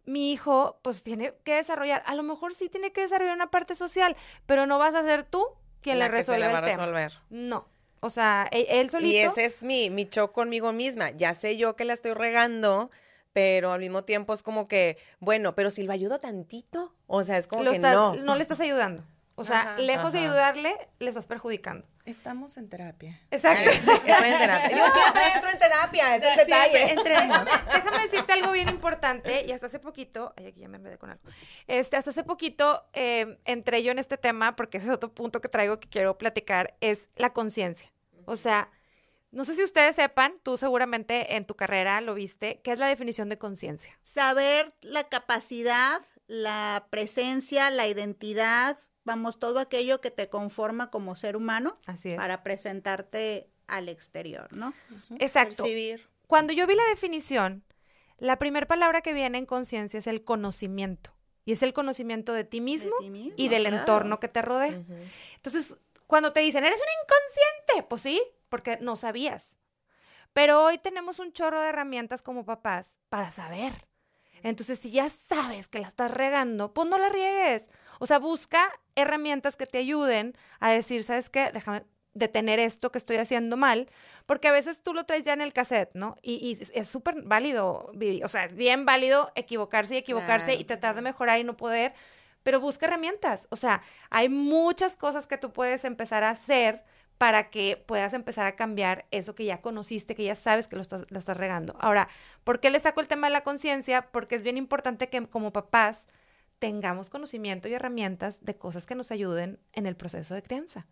[0.07, 3.74] Mi hijo, pues tiene que desarrollar, a lo mejor sí tiene que desarrollar una parte
[3.74, 5.46] social, pero no vas a ser tú
[5.80, 6.61] quien La le resuelva el tema.
[6.86, 7.12] resolver.
[7.30, 7.68] No.
[8.00, 9.12] O sea, e- él solito.
[9.14, 11.11] Y ese es mi, mi shock conmigo misma.
[11.12, 12.90] Ya sé yo que la estoy regando,
[13.32, 17.38] pero al mismo tiempo es como que, bueno, pero si lo ayudo tantito, o sea,
[17.38, 18.34] es como lo que estás- no.
[18.36, 19.05] le estás ayudando.
[19.36, 19.78] O sea, Ajá.
[19.78, 20.28] lejos de Ajá.
[20.28, 21.86] ayudarle, le estás perjudicando.
[22.05, 23.18] Estamos en terapia.
[23.30, 23.70] Exacto.
[23.70, 24.70] Estoy en terapia.
[24.70, 26.92] Yo siempre entro en terapia, es el detalle.
[26.92, 27.48] entremos.
[27.72, 31.11] Déjame decirte algo bien importante, y hasta hace poquito, ay, aquí ya me enredé con
[31.11, 31.22] algo.
[31.66, 35.40] Este, hasta hace poquito eh, entré yo en este tema, porque ese es otro punto
[35.40, 37.90] que traigo que quiero platicar, es la conciencia.
[38.26, 38.70] O sea,
[39.30, 42.86] no sé si ustedes sepan, tú seguramente en tu carrera lo viste, ¿qué es la
[42.86, 43.98] definición de conciencia?
[44.02, 51.36] Saber la capacidad, la presencia, la identidad, vamos, todo aquello que te conforma como ser
[51.36, 52.16] humano Así es.
[52.16, 54.74] para presentarte al exterior, ¿no?
[55.18, 55.62] Exacto.
[55.62, 56.09] Percibir.
[56.26, 57.64] Cuando yo vi la definición,
[58.18, 61.14] la primera palabra que viene en conciencia es el conocimiento.
[61.46, 63.76] Y es el conocimiento de ti mismo, ti mismo, y del claro.
[63.76, 64.82] entorno que te rodea.
[65.36, 65.74] Entonces,
[66.07, 69.55] cuando te dicen, eres un inconsciente, pues sí, porque no sabías.
[70.32, 73.72] Pero hoy tenemos un chorro de herramientas como papás para saber.
[74.42, 77.68] Entonces, si ya sabes que la estás regando, pues no la riegues.
[78.05, 81.50] O sea, busca herramientas que te ayuden a decir, ¿sabes qué?
[81.55, 83.88] Déjame detener esto que estoy haciendo mal,
[84.26, 86.16] porque a veces tú lo traes ya en el cassette, ¿no?
[86.20, 87.90] Y, y es- súper válido,
[88.22, 90.61] o sea, es bien válido equivocarse y equivocarse Claro.
[90.61, 91.94] y tratar de mejorar y no poder,
[92.42, 93.46] pero busca herramientas.
[93.48, 93.80] O sea,
[94.11, 96.84] hay muchas cosas que tú puedes empezar a hacer
[97.16, 100.82] para que puedas empezar a cambiar eso que ya conociste, que ya sabes que lo
[100.82, 101.74] estás, la estás regando.
[101.80, 102.09] Ahora,
[102.44, 104.11] ¿por qué le saco el tema de la conciencia?
[104.12, 106.07] Porque es bien importante que como papás
[106.67, 110.87] tengamos conocimiento y herramientas de cosas que nos ayuden en el proceso de crianza.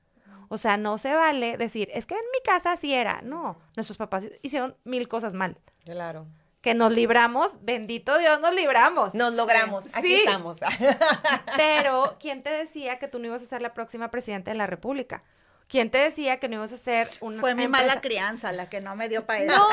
[0.49, 3.23] O sea, no se vale decir, es que en mi casa así era.
[3.23, 5.57] No, nuestros papás hicieron mil cosas mal.
[5.85, 6.27] Claro.
[6.61, 9.15] Que nos libramos, bendito Dios, nos libramos.
[9.15, 10.15] Nos logramos, aquí Sí.
[10.25, 10.61] estamos.
[11.57, 14.67] Pero, ¿quién te decía que tú no ibas a ser la próxima presidenta de la
[14.67, 15.23] República?
[15.73, 18.69] ¿Quién te decía que no ibas a ser una Fue mi empresa- mala crianza la
[18.69, 19.57] que no me dio para eso.
[19.57, 19.69] No,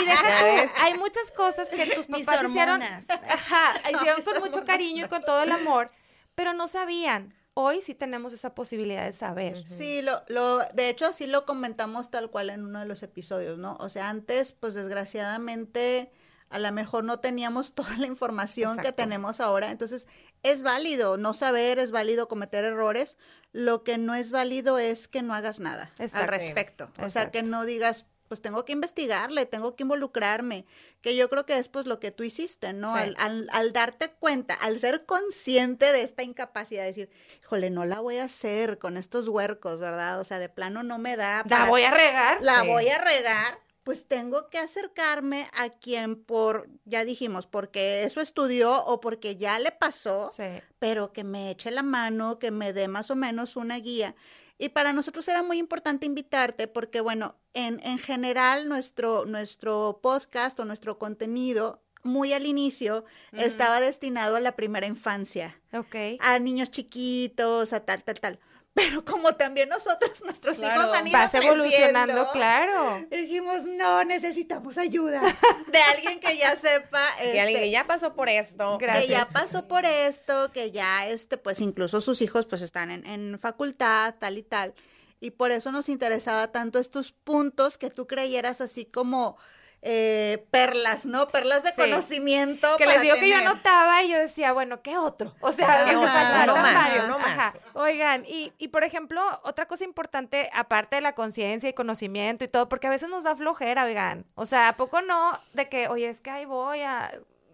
[0.00, 4.66] y deja hay muchas cosas que tus papás hicieron, ajá, hicieron con mucho hormonas.
[4.66, 5.90] cariño y con todo el amor,
[6.34, 7.34] pero no sabían.
[7.54, 9.66] Hoy sí tenemos esa posibilidad de saber.
[9.66, 13.56] Sí, lo, lo, de hecho sí lo comentamos tal cual en uno de los episodios,
[13.56, 13.76] ¿no?
[13.80, 16.12] O sea, antes, pues desgraciadamente,
[16.50, 19.70] a lo mejor no teníamos toda la información que tenemos ahora.
[19.70, 20.06] Entonces,
[20.48, 23.18] es válido no saber, es válido cometer errores.
[23.52, 26.30] Lo que no es válido es que no hagas nada al Exacto.
[26.30, 26.90] respecto.
[27.00, 30.66] O sea, que no digas, pues tengo que investigarle, tengo que involucrarme,
[31.00, 32.92] que yo creo que es pues lo que tú hiciste, ¿no?
[32.94, 33.00] Sí.
[33.02, 37.08] Al, al, al darte cuenta, al ser consciente de esta incapacidad, decir,
[37.40, 40.20] híjole, no la voy a hacer con estos huercos, ¿verdad?
[40.20, 41.44] O sea, de plano no me da.
[41.48, 42.38] La voy a regar.
[42.42, 42.66] la Sí.
[42.68, 48.84] voy a regar, pues tengo que acercarme a quien por, ya dijimos, porque eso estudió
[48.84, 50.42] o porque ya le pasó, Sí.
[50.80, 54.16] pero que me eche la mano, que me dé más o menos una guía.
[54.58, 60.58] Y para nosotros era muy importante invitarte porque, bueno, en, en general nuestro, nuestro podcast
[60.58, 65.94] o nuestro contenido, muy al inicio, estaba destinado a la primera infancia, Ok.
[66.18, 68.40] a niños chiquitos, a tal, tal, tal.
[68.76, 73.06] Pero como también nosotros, nuestros Claro, hijos han ido Vas evolucionando, claro.
[73.10, 75.22] Dijimos, no, necesitamos ayuda
[75.72, 77.00] de alguien que ya sepa.
[77.16, 78.76] Que alguien este, que ya pasó por esto.
[78.76, 79.08] que Gracias.
[79.08, 83.38] ya pasó por esto, que ya, este, pues incluso sus hijos pues están en, en
[83.38, 84.74] facultad, tal y tal.
[85.20, 89.38] Y por eso nos interesaba tanto estos puntos que tú creyeras así como
[89.82, 91.28] eh, perlas, ¿no?
[91.28, 91.76] Perlas de Sí.
[91.76, 92.68] conocimiento.
[92.76, 95.34] Que para les digo que yo anotaba y yo decía, bueno, ¿qué otro?
[95.40, 97.38] O sea, Uno más.
[97.38, 97.54] Ajá.
[97.74, 102.48] Oigan, y, y por ejemplo, otra cosa importante, aparte de la conciencia y conocimiento y
[102.48, 104.24] todo, porque a veces nos da flojera, oigan.
[104.34, 105.38] O sea, ¿a poco no?
[105.52, 107.10] De que, oye, es que ahí voy a,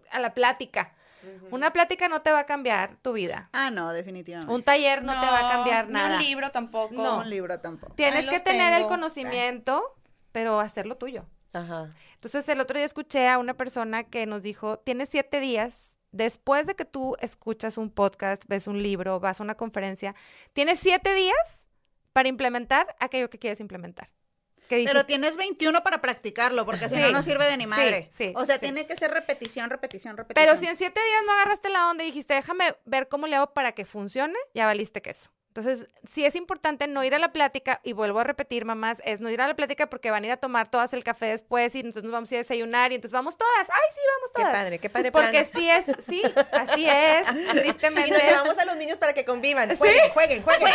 [0.09, 0.93] a la plática.
[1.51, 3.47] Una plática no te va a cambiar tu vida.
[3.53, 4.53] Ah, no, definitivamente.
[4.53, 6.17] Un taller no, te va a cambiar ni nada.
[6.17, 6.93] un libro tampoco.
[6.95, 7.19] No.
[7.19, 7.93] Un libro tampoco.
[7.93, 9.95] Tienes Ahí que tener el conocimiento,
[10.33, 11.25] pero hacerlo tuyo.
[11.53, 11.89] Ajá.
[12.15, 16.67] Entonces, el otro día escuché a una persona que nos dijo, tienes siete días, después
[16.67, 20.15] de que tú escuchas un podcast, ves un libro, vas a una conferencia,
[20.53, 21.65] tienes siete días
[22.11, 24.09] para implementar aquello que quieres implementar.
[24.69, 28.09] Pero tienes 21 para practicarlo, porque si no, no sirve de ni Sí, madre.
[28.11, 28.61] sí, o sea, sí.
[28.61, 30.47] tiene que ser repetición, repetición, repetición.
[30.47, 33.35] pero si en siete días no agarraste la onda y dijiste, déjame ver cómo le
[33.35, 35.29] hago para que funcione, ya valiste queso.
[35.55, 39.19] Entonces, sí es importante no ir a la plática, y vuelvo a repetir, mamás, es
[39.21, 41.75] no ir a la plática porque van a ir a tomar todas el café después
[41.75, 43.69] y entonces nos vamos a ir a desayunar y entonces vamos todas.
[43.69, 44.51] ¡Ay, sí, vamos Qué todas!
[44.51, 45.25] padre, qué padre plan.
[45.25, 46.23] Porque sí es, sí,
[46.53, 48.09] así es, Y tristemente.
[48.13, 49.77] nos llevamos a los niños para que convivan.
[49.77, 50.69] Jueguen, jueguen, jueguen.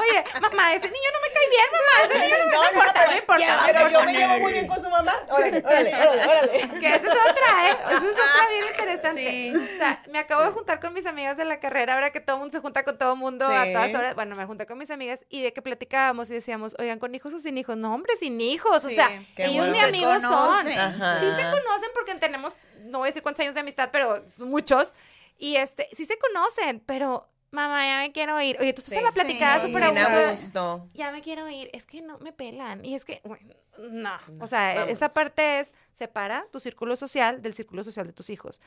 [0.00, 2.68] Oye, mamá, ese niño no me cae bien, mamá, ese niño no me No, no,
[2.70, 5.14] importa, pero, no importa, no pero yo me llevo muy bien con su mamá.
[5.28, 6.80] Órale, órale, órale, órale.
[6.80, 7.76] Que esa es otra, ¿eh?
[7.88, 9.52] Esa es otra bien interesante.
[9.56, 12.36] O sea, me acabo de juntar con mis amigas de la carrera, ahora que todo
[12.36, 13.72] el mundo se junta con todo el mundo a Sí.
[13.72, 14.14] todas horas.
[14.14, 17.34] Bueno, me junté con mis amigas y de que platicábamos y decíamos, oigan, ¿con hijos
[17.34, 17.76] o sin hijos?
[17.76, 18.84] No, hombre, sin hijos.
[18.84, 19.72] O Sí, sea, qué ellos bueno.
[19.72, 20.68] ni Se amigos son.
[20.68, 21.20] Ajá.
[21.20, 24.94] Sí se conocen porque tenemos, no voy a decir cuántos años de amistad, pero muchos.
[25.36, 28.56] Y este, sí se conocen, pero mamá, ya me quiero ir.
[28.60, 29.66] Oye, tú estás Sí, en la platicada sí.
[29.66, 30.88] súper Bien a gusto.
[30.94, 32.84] ya me quiero ir, es que no me pelan.
[32.84, 34.16] Y es que, bueno, no.
[34.40, 34.96] O sea, e- vámonos.
[34.96, 38.60] esa parte es, separa tu círculo social del círculo social de tus hijos.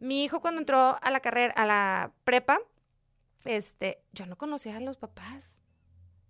[0.00, 2.58] Mi hijo cuando entró a la carrera, a la prepa,
[3.44, 5.44] este, yo no conocía a los papás.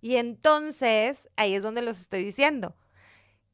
[0.00, 2.76] Y entonces, ahí es donde los estoy diciendo.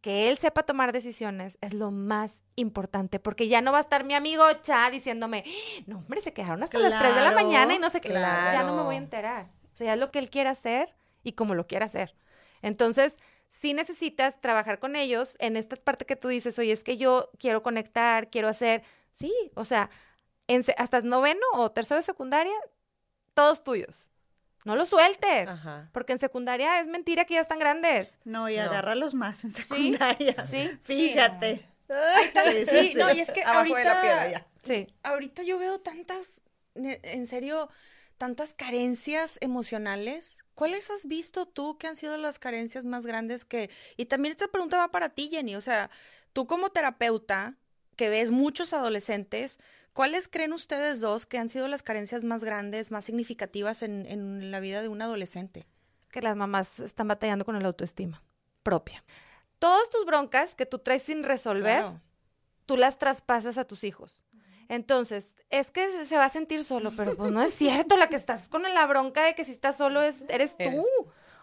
[0.00, 4.04] Que él sepa tomar decisiones es lo más importante, porque ya no va a estar
[4.04, 5.44] mi amigo Cha diciéndome,
[5.86, 8.32] no, hombre, se quedaron hasta las 3 de la Claro, mañana y no sé qué.
[8.48, 9.04] Ya no me voy a claro.
[9.04, 9.50] enterar.
[9.74, 12.14] O sea, ya es lo que él quiere hacer y como lo quiere hacer.
[12.62, 13.16] Entonces,
[13.48, 17.30] sí necesitas trabajar con ellos en esta parte que tú dices, oye, es que yo
[17.38, 18.82] quiero conectar, quiero hacer.
[19.12, 19.90] Sí, o sea,
[20.48, 22.52] en hasta noveno o tercero de secundaria,
[23.40, 24.08] todos tuyos.
[24.64, 25.88] No los sueltes, Ajá.
[25.92, 28.08] porque en secundaria es mentira que ya están grandes.
[28.24, 28.62] No, y No.
[28.64, 30.36] agárralos más en secundaria.
[30.44, 31.58] sí, Fíjate.
[31.58, 34.46] Sí, sí, no, y es que Abajo ahorita.
[34.62, 34.86] Sí.
[35.02, 36.42] ahorita yo veo tantas,
[36.74, 37.68] en serio,
[38.18, 40.36] tantas carencias emocionales.
[40.54, 43.70] ¿Cuáles has visto tú que han sido las carencias más grandes que...
[43.96, 45.56] Y también esta pregunta va para ti, Jenny.
[45.56, 45.90] O sea,
[46.34, 47.56] tú como terapeuta,
[47.96, 49.58] que ves muchos adolescentes,
[49.92, 54.50] ¿cuáles creen ustedes dos que han sido las carencias más grandes, más significativas en, en
[54.50, 55.66] la vida de un adolescente?
[56.10, 58.20] que las mamás están batallando con el autoestima
[58.64, 59.04] propia.
[59.60, 62.00] Todas tus broncas que tú traes sin resolver, Claro.
[62.66, 64.20] tú las traspasas a tus hijos.
[64.68, 68.08] Entonces, es que se- se va a sentir solo, pero pues no es cierto, la
[68.08, 70.62] que estás con la bronca de que si estás solo es, eres tú.
[70.64, 70.84] Eres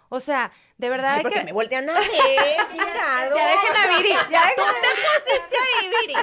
[0.09, 1.45] O sea, de verdad Ay, hay porque que...
[1.45, 2.01] me voltean a ver,
[2.71, 3.35] chingado.
[3.35, 4.63] Ya dejen a Viri, ya dejen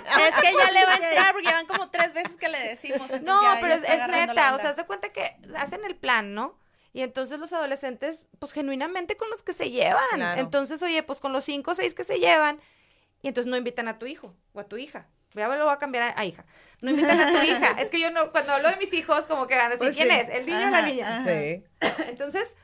[0.06, 2.48] a- Es que ya le va a entrar porque ya van como tres veces que
[2.48, 3.10] le decimos.
[3.22, 6.34] No, ya- ya pero es, neta, o sea, haz de cuenta que hacen el plan,
[6.34, 6.58] ¿no?
[6.92, 10.02] Y entonces los adolescentes, pues genuinamente con los que se llevan.
[10.14, 10.40] Claro.
[10.40, 12.60] Entonces, oye, pues con los cinco o seis que se llevan,
[13.20, 15.06] y entonces no invitan a tu hijo o a tu hija.
[15.34, 16.44] Ya lo voy a cambiar a, a hija.
[16.80, 17.72] No invitan a tu hija.
[17.80, 19.96] Es que yo no, cuando hablo de mis hijos, como que van a decir, Pues
[19.96, 20.14] ¿quién sí.
[20.14, 20.28] es?
[20.28, 21.16] ¿El niño o la Ajá, niña?
[21.16, 21.24] ajá.
[21.28, 21.64] Sí.
[22.08, 22.54] Entonces,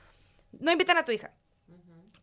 [0.58, 1.32] no invitan a tu hija.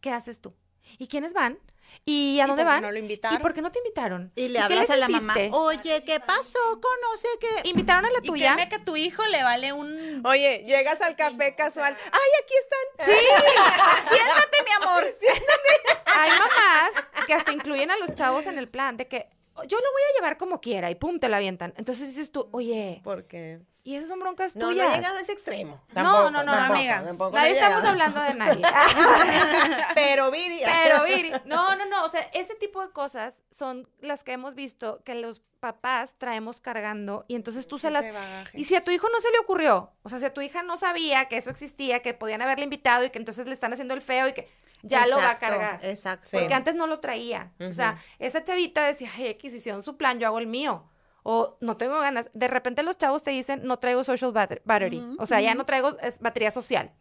[0.02, 0.54] ¿Qué haces tú?
[0.98, 1.60] ¿Y quiénes van?
[2.06, 2.82] ¿Y a ¿Y dónde por qué van?
[2.84, 3.42] no lo ¿Y invitaron?
[3.42, 4.32] por qué no te invitaron?
[4.36, 5.58] Y le qué hablas les a la mamá, hiciste?
[5.58, 6.60] oye, ¿qué pasó?
[6.82, 7.70] Conoce que...
[7.70, 8.54] ¿Invitaron a la Y tuya?
[8.54, 10.22] créeme que a tu hijo le vale un...
[10.26, 11.96] Oye, llegas al café casual.
[12.12, 13.08] ¡Ay, aquí están!
[14.10, 15.04] Siéntate, mi amor.
[16.06, 19.30] Hay mamás que hasta incluyen a los chavos en el plan de que
[19.68, 21.74] yo lo voy a llevar como quiera y pum, te la avientan.
[21.78, 24.92] Entonces dices tú, oye, Porque y esas son broncas no, no tuyas.
[24.92, 25.82] he llegado a ese extremo.
[25.88, 27.04] No, Tampoco, no, no, tampoco, amiga.
[27.06, 28.62] tampoco Nadie he estamos hablando de nadie.
[29.96, 30.60] Pero Viri.
[30.66, 34.56] Pero, Viri, no, no, no, o sea, ese tipo de cosas son las que hemos
[34.56, 38.04] visto que los papás traemos cargando y entonces tú se las...
[38.06, 38.60] Bagaje.
[38.60, 40.64] Y si a tu hijo no se le ocurrió, o sea, si a tu hija
[40.64, 43.94] no sabía que eso existía, que podían haberle invitado y que entonces le están haciendo
[43.94, 44.50] el feo y que
[44.82, 45.80] ya lo va a cargar.
[45.86, 46.28] Exacto.
[46.28, 46.36] Sí.
[46.38, 47.54] Porque antes no lo traía.
[47.62, 50.84] O sea, esa chavita decía, ay, X, hicieron su plan, yo hago el mío.
[51.30, 52.30] O no tengo ganas.
[52.34, 55.06] De repente los chavos te dicen, no traigo social batter- battery.
[55.20, 56.94] O sea, ya no traigo es, batería social.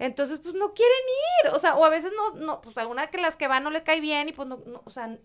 [0.00, 0.98] Entonces, pues no quieren
[1.44, 1.52] ir.
[1.54, 3.84] O sea, o a veces no, no, pues alguna que las que van no le
[3.84, 5.16] cae bien y pues no, no, o sea,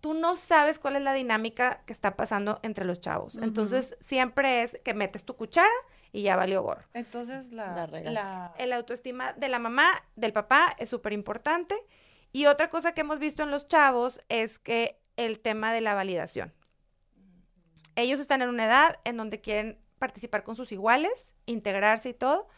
[0.00, 3.36] tú no sabes cuál es la dinámica que está pasando entre los chavos.
[3.36, 5.68] Entonces, siempre es que metes tu cuchara
[6.12, 6.84] y ya valió gorro.
[6.94, 7.74] Entonces la...
[7.74, 8.14] La regaste.
[8.14, 11.76] la- El autoestima de la mamá, del papá, es súper importante.
[12.32, 15.92] Y otra cosa que hemos visto en los chavos es que el tema de la
[15.92, 16.54] validación.
[17.96, 22.48] Ellos están en una edad en donde quieren participar con sus iguales, integrarse y todo.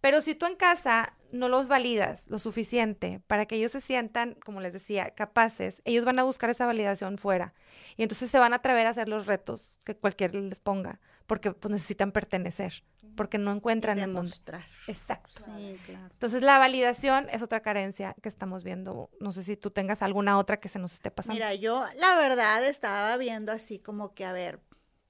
[0.00, 4.34] Pero si tú en casa no los validas lo suficiente para que ellos se sientan,
[4.44, 7.54] como les decía, capaces, ellos van a buscar esa validación fuera.
[7.96, 11.52] Y entonces se van a atrever a hacer los retos que cualquiera les ponga, porque
[11.52, 12.82] pues, necesitan pertenecer,
[13.16, 14.30] porque no encuentran en dónde.
[14.30, 14.66] Demostrar.
[14.86, 15.44] Exacto.
[15.44, 16.06] Sí, claro.
[16.12, 19.10] Entonces la validación es otra carencia que estamos viendo.
[19.20, 21.34] No sé si tú tengas alguna otra que se nos esté pasando.
[21.34, 24.60] Mira, yo la verdad estaba viendo así como que, a ver,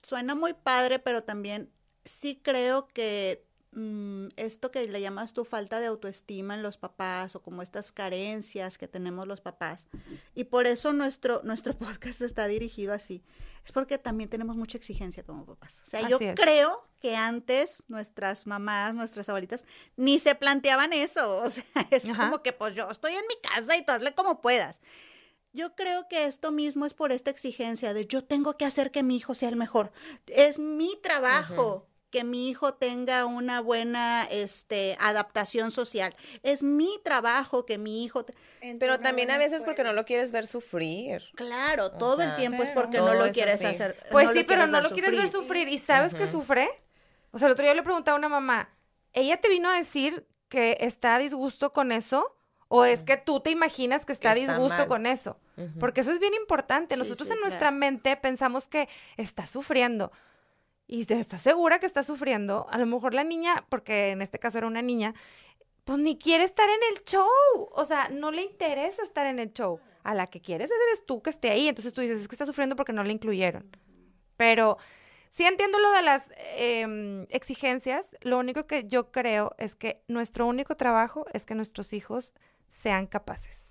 [0.02, 1.70] suena muy padre, pero también
[2.04, 7.36] sí creo que mm, esto que le llamas tu falta de autoestima en los papás
[7.36, 9.86] o como estas carencias que tenemos los papás.
[10.34, 13.22] Y por eso nuestro, nuestro podcast está dirigido así.
[13.64, 15.82] Es porque también tenemos mucha exigencia como papás.
[15.82, 16.34] O sea, yo es.
[16.34, 19.64] creo que antes nuestras mamás, nuestras abuelitas,
[19.96, 21.42] ni se planteaban eso.
[21.48, 22.24] O sea, es Ajá.
[22.24, 24.80] como que pues yo estoy en mi casa y tú hazle como puedas.
[25.52, 29.02] Yo creo que esto mismo es por esta exigencia de yo tengo que hacer que
[29.02, 29.92] mi hijo sea el mejor.
[30.26, 36.14] Es mi trabajo que mi hijo tenga una buena este, adaptación social.
[36.42, 38.24] Es mi trabajo que mi hijo...
[38.24, 38.34] te-
[38.78, 41.22] Pero también a veces porque no lo quieres ver sufrir.
[41.34, 43.96] Claro, O todo el tiempo es porque no lo es quieres hacer.
[44.10, 45.68] Pues no sí, pero no lo quieres ver sufrir.
[45.68, 46.32] ¿Y sabes que Ujú.
[46.32, 46.68] sufre?
[47.30, 48.70] O sea, el otro día le preguntaba a una mamá,
[49.12, 52.34] ¿ella te vino a decir que está a disgusto con eso?
[52.70, 54.88] ¿O es que tú te imaginas que está a Que está disgusto mal.
[54.88, 55.38] con eso?
[55.80, 56.94] Porque eso es bien importante.
[56.94, 57.76] Sí, Nosotros sí, en nuestra claro.
[57.76, 60.12] mente pensamos que está sufriendo.
[60.90, 62.66] Y te estás segura que está sufriendo.
[62.70, 65.14] A lo mejor la niña, porque en este caso era una niña,
[65.84, 67.28] pues ni quiere estar en el show.
[67.72, 69.78] O sea, no le interesa estar en el show.
[70.02, 71.68] A la que quieres eres tú que esté ahí.
[71.68, 73.68] Entonces tú dices, es que está sufriendo porque no le incluyeron.
[74.38, 74.78] Pero
[75.30, 76.24] sí entiendo lo de las
[76.56, 78.06] em, exigencias.
[78.22, 82.32] Lo único que yo creo es que nuestro único trabajo es que nuestros hijos
[82.70, 83.67] sean capaces.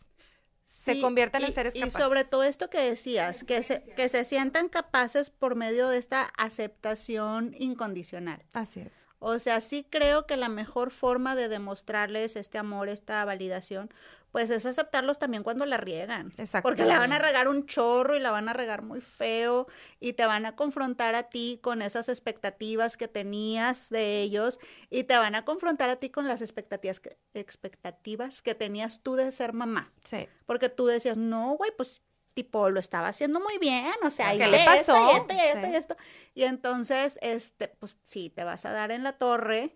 [0.68, 2.02] Se Sí, conviertan en y- seres y capaces.
[2.04, 6.24] sobre todo esto que decías, que se, que se sientan capaces por medio de esta
[6.38, 8.44] aceptación incondicional.
[8.54, 8.92] Así es.
[9.20, 13.90] O sea, sí creo que la mejor forma de demostrarles este amor, esta validación,
[14.32, 16.34] pues es aceptarlos también cuando la riegan.
[16.38, 16.68] Exacto.
[16.68, 19.68] Porque la van a regar un chorro y la van a regar muy feo
[20.00, 24.60] y te van a confrontar a ti con esas expectativas que tenías de ellos
[24.90, 29.16] y te van a confrontar a ti con las expectativas que, expectativas que tenías tú
[29.16, 29.92] de ser mamá.
[30.04, 30.28] Sí.
[30.46, 32.02] Porque tú decías, no, güey, pues
[32.34, 35.12] tipo, lo estaba haciendo muy bien, o sea, ¿Qué hice le esto pasó?
[35.12, 35.72] y esto y esto Sí.
[35.72, 35.98] y esto.
[36.36, 39.74] Y entonces, este, pues sí, te vas a dar en la torre.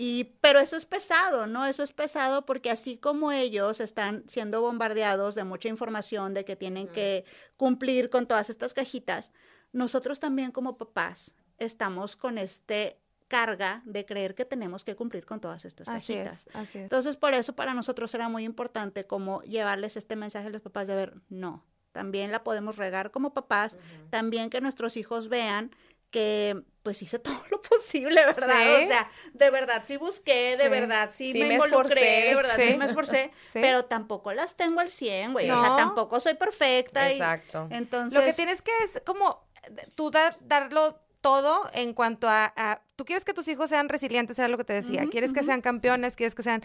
[0.00, 1.66] Y, pero eso es pesado, ¿no?
[1.66, 6.54] Eso es pesado porque así como ellos están siendo bombardeados de mucha información, de que
[6.54, 7.24] tienen que
[7.56, 9.32] cumplir con todas estas cajitas,
[9.72, 15.40] nosotros también como papás estamos con este carga de creer que tenemos que cumplir con
[15.40, 16.46] todas estas Así cajitas.
[16.46, 16.84] es, así es.
[16.84, 20.86] Entonces, por eso para nosotros era muy importante como llevarles este mensaje a los papás
[20.86, 23.78] de ver, no, también la podemos regar como papás,
[24.10, 25.72] también que nuestros hijos vean
[26.10, 28.46] que pues hice todo lo posible, ¿verdad?
[28.48, 28.84] Sí.
[28.84, 30.68] O sea, de verdad sí busqué, de Sí.
[30.70, 32.28] verdad sí, Sí me, me involucré, esforcé.
[32.28, 32.76] de verdad sí, Sí.
[32.78, 33.58] me esforcé, Sí.
[33.60, 37.10] pero tampoco las tengo al 100, güey, o sea, tampoco soy perfecta.
[37.10, 37.68] y- Exacto.
[37.70, 42.52] entonces, Lo que tienes que es como eh, tú da- darlo todo en cuanto a,
[42.56, 45.42] a- tú quieres que tus hijos sean resilientes, era lo que te decía, quieres que
[45.42, 46.62] sean campeones, quieres que sean,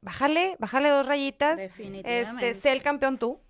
[0.00, 2.54] bájale, bájale dos rayitas, este, Definitivamente.
[2.54, 3.40] sé el campeón tú,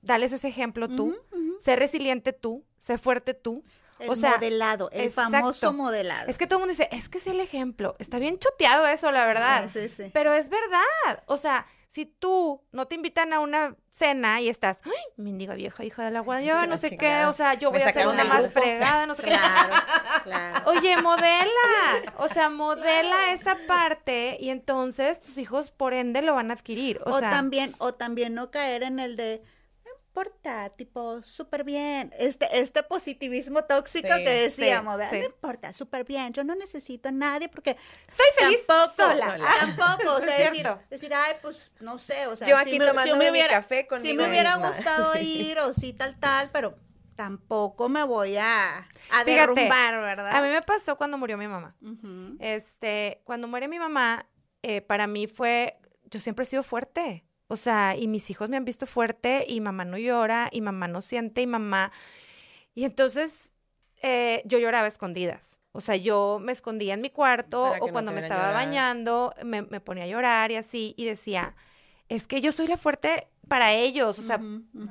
[0.00, 1.14] dales ese ejemplo tú,
[1.58, 3.64] sé resiliente tú, sé fuerte tú.
[3.98, 6.28] El o sea, modelado, el famoso modelado.
[6.28, 7.96] Es que todo el mundo dice, es que es el ejemplo.
[7.98, 9.68] Está bien choteado eso, la verdad.
[9.72, 10.10] Sí, sí.
[10.12, 11.22] Pero es verdad.
[11.26, 15.82] O sea, si tú no te invitan a una cena y estás, ay, mendiga vieja
[15.82, 18.24] hija de la Sí, no sé qué, o sea, yo voy a hacer sacaron una
[18.24, 18.60] más grupo.
[18.60, 19.28] fregada, no sé qué.
[19.30, 19.74] Claro,
[20.24, 20.70] claro.
[20.70, 21.46] Oye, modela.
[22.18, 27.00] O sea, modela esa parte y entonces tus hijos por ende lo van a adquirir.
[27.06, 29.42] O, O, sea, también, o también no caer en el de
[30.16, 32.10] importa, tipo, súper bien.
[32.18, 35.18] Este, este positivismo tóxico Sí, que decíamos, sí.
[35.18, 36.32] no importa, súper bien.
[36.32, 37.76] Yo no necesito a nadie porque
[38.08, 39.38] soy feliz tampoco, sola.
[39.60, 42.84] tampoco, o sea, decir, decir, ay, pues, no sé, o sea, Yo si aquí me-
[42.86, 44.68] si tomándome me mi hubiera, café si conmigo me hubiera misma.
[44.74, 46.78] gustado ir o sí, tal, tal, pero
[47.14, 48.84] tampoco me voy a, a
[49.24, 50.34] Fíjate, derrumbar, ¿verdad?
[50.34, 51.76] A mí me pasó cuando murió mi mamá.
[52.40, 54.26] Este, cuando muere mi mamá,
[54.62, 55.78] eh, para mí fue,
[56.10, 57.25] yo siempre he sido fuerte.
[57.48, 60.88] O sea, y mis hijos me han visto fuerte y mamá no llora y mamá
[60.88, 61.92] no siente y mamá...
[62.74, 63.50] Y entonces
[64.02, 65.58] eh, yo lloraba escondidas.
[65.72, 68.54] O sea, yo me escondía en mi cuarto o cuando me estaba llorar.
[68.66, 71.54] bañando me, me ponía a llorar y así y decía,
[72.08, 74.18] es que yo soy la fuerte para ellos.
[74.18, 74.40] O sea,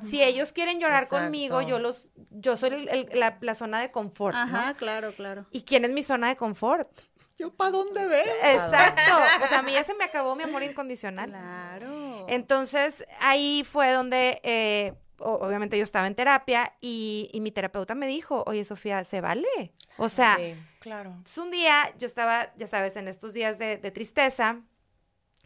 [0.00, 3.90] si ellos quieren llorar conmigo, yo los, yo soy el- el- la, la zona de
[3.90, 4.34] confort.
[4.36, 4.42] ¿no?
[4.42, 5.46] Ajá, claro, claro.
[5.50, 6.88] ¿Y quién es mi zona de confort?
[7.36, 8.24] ¿Yo para dónde veo?
[8.42, 9.02] Exacto.
[9.44, 11.28] O sea, a mí ya se me acabó mi amor incondicional.
[11.30, 12.26] Claro.
[12.28, 18.06] Entonces, ahí fue donde, eh, obviamente yo estaba en terapia y, y mi terapeuta me
[18.06, 19.72] dijo, oye, Sofía, ¿se vale?
[19.98, 20.56] O sea, Sí.
[20.80, 21.10] Claro.
[21.10, 24.60] entonces un día yo estaba, ya sabes, en estos días de, de tristeza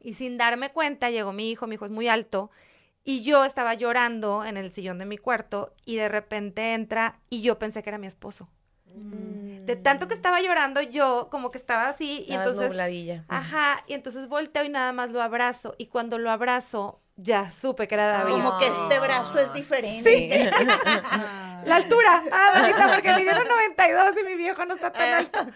[0.02, 2.50] y sin darme cuenta llegó mi hijo, mi hijo es muy alto
[3.04, 7.40] y yo estaba llorando en el sillón de mi cuarto y de repente entra y
[7.40, 8.48] yo pensé que era mi esposo.
[9.64, 12.68] De tanto que estaba llorando yo, como que estaba así y entonces...
[12.68, 13.24] nubladilla.
[13.28, 15.74] Ajá, y entonces volteo y nada más lo abrazo.
[15.78, 18.32] Y cuando lo abrazo, ya supe que era David.
[18.32, 20.50] Como que este brazo es diferente.
[21.66, 22.22] La altura.
[22.32, 25.46] Ah, David, porque midieron 92 y mi viejo no está tan alto.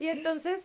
[0.00, 0.60] Y entonces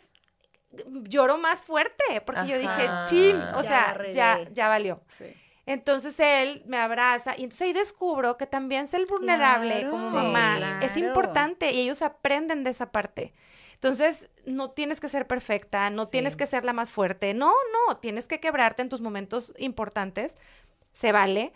[1.03, 5.01] lloro más fuerte, porque yo dije, chin, o Ya sea, ya, ya valió.
[5.09, 5.33] Sí.
[5.67, 10.15] Entonces él me abraza y entonces ahí descubro que también ser vulnerable Claro, como sí,
[10.15, 13.33] mamá es importante y ellos aprenden de esa parte.
[13.73, 17.35] Entonces, no tienes que ser perfecta, no tienes que ser la más fuerte.
[17.35, 17.53] No,
[17.87, 20.35] no, tienes que quebrarte en tus momentos importantes.
[20.93, 21.53] Se vale.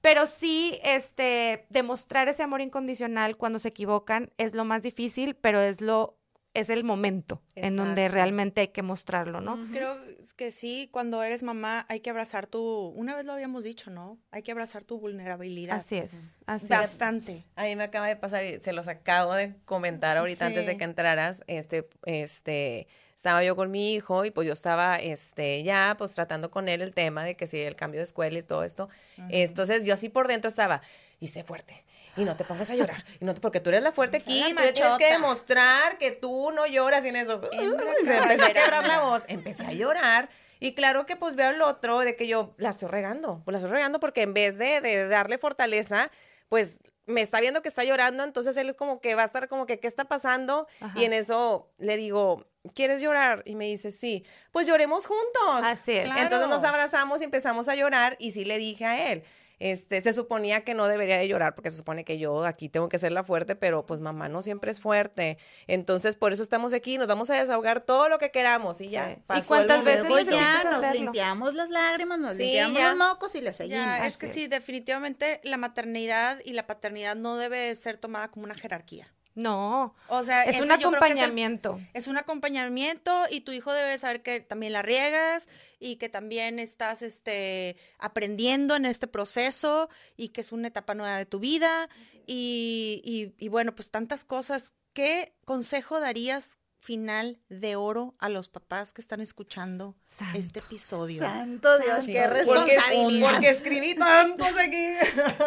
[0.00, 5.60] Pero sí, este, demostrar ese amor incondicional cuando se equivocan es lo más difícil, pero
[5.60, 6.18] es lo,
[6.54, 9.58] es el momento en donde realmente hay que mostrarlo, ¿no?
[9.72, 9.96] Creo
[10.36, 12.60] que sí, cuando eres mamá hay que abrazar tu,
[12.94, 14.18] una vez lo habíamos dicho, ¿no?
[14.30, 15.76] Hay que abrazar tu vulnerabilidad.
[15.76, 16.12] Así es,
[16.46, 16.70] así es.
[16.70, 17.44] Bastante.
[17.56, 20.76] A mí me acaba de pasar y se los acabo de comentar ahorita antes de
[20.76, 21.42] que entraras.
[21.46, 22.86] Este, este,
[23.16, 26.82] estaba yo con mi hijo y pues yo estaba, este, ya pues tratando con él
[26.82, 28.90] el tema de que si el cambio de escuela y todo esto.
[29.30, 30.82] Entonces yo así por dentro estaba,
[31.18, 31.84] y sé fuerte.
[32.16, 33.04] Y no te pongas a llorar.
[33.20, 34.42] Y no te- porque tú eres la fuerte aquí.
[34.48, 37.40] Tú tienes que demostrar que tú no lloras en eso.
[37.52, 39.22] Empezó a quebrar la voz.
[39.28, 40.28] Empecé a llorar.
[40.60, 43.40] Y claro que pues veo al otro de que yo la estoy regando.
[43.44, 46.10] Pues la estoy regando porque en vez de, de darle fortaleza,
[46.48, 49.48] pues me está viendo que está llorando, entonces él es como que va a estar
[49.48, 50.68] como que, ¿qué está pasando?
[50.80, 50.96] Ajá.
[51.00, 52.46] Y en eso le digo,
[52.76, 53.42] ¿quieres llorar?
[53.44, 55.64] Y me dice, sí, pues lloremos juntos.
[55.64, 56.04] Así es.
[56.04, 56.68] Entonces nos Claro.
[56.76, 59.24] abrazamos y empezamos a llorar y sí le dije a él.
[59.64, 62.88] Este, se suponía que no debería de llorar porque se supone que yo aquí tengo
[62.88, 65.38] que ser la fuerte, pero pues mamá no siempre es fuerte.
[65.68, 69.06] Entonces, por eso estamos aquí, nos vamos a desahogar todo lo que queramos y ya.
[69.06, 69.12] Sí.
[69.18, 70.92] ¿Y pasó el cuántas veces ya nos hacerlo?
[71.04, 72.88] limpiamos las lágrimas, nos Sí, limpiamos ya.
[72.94, 73.84] los mocos y le seguimos.
[73.84, 78.44] Ya, es que sí, definitivamente la maternidad y la paternidad no debe ser tomada como
[78.46, 79.12] una jerarquía.
[79.34, 81.80] No, O sea, es un es el- acompañamiento.
[81.94, 85.48] Es un acompañamiento y tu hijo debe saber que también la riegas
[85.80, 91.16] y que también estás este, aprendiendo en este proceso y que es una etapa nueva
[91.16, 91.88] de tu vida
[92.26, 94.74] y, y- y bueno, pues tantas cosas.
[94.92, 100.36] ¿Qué consejo darías final de oro a los papás que están escuchando Santo.
[100.38, 101.22] este episodio?
[101.22, 102.12] Santo Dios, Sí.
[102.12, 103.30] qué responsabilidad.
[103.30, 104.88] porque escribí tantos aquí.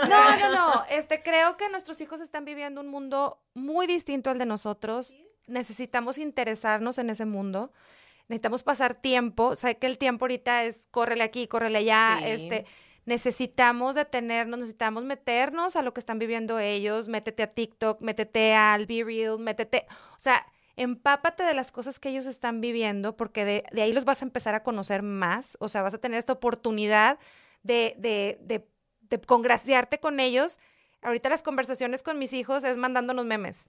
[0.09, 0.83] No, no, no.
[0.89, 5.13] Este, creo que nuestros hijos están viviendo un mundo muy distinto al de nosotros.
[5.47, 7.73] Necesitamos interesarnos en ese mundo.
[8.29, 9.57] Necesitamos pasar tiempo.
[9.57, 12.15] Sé que el tiempo ahorita es córrele aquí, córrele allá.
[12.19, 12.25] Sí.
[12.29, 12.65] Este,
[13.03, 17.09] necesitamos detenernos, necesitamos meternos a lo que están viviendo ellos.
[17.09, 19.85] Métete a TikTok, métete al Be Real, métete.
[20.15, 20.45] O sea,
[20.77, 24.55] empápate de las cosas que ellos están viviendo, porque de, ahí los vas a empezar
[24.55, 25.57] a conocer más.
[25.59, 27.19] O sea, vas a tener esta oportunidad
[27.63, 28.67] de, de, de,
[29.01, 30.59] de congraciarte con ellos.
[31.01, 33.67] Ahorita las conversaciones con mis hijos es mandándonos memes.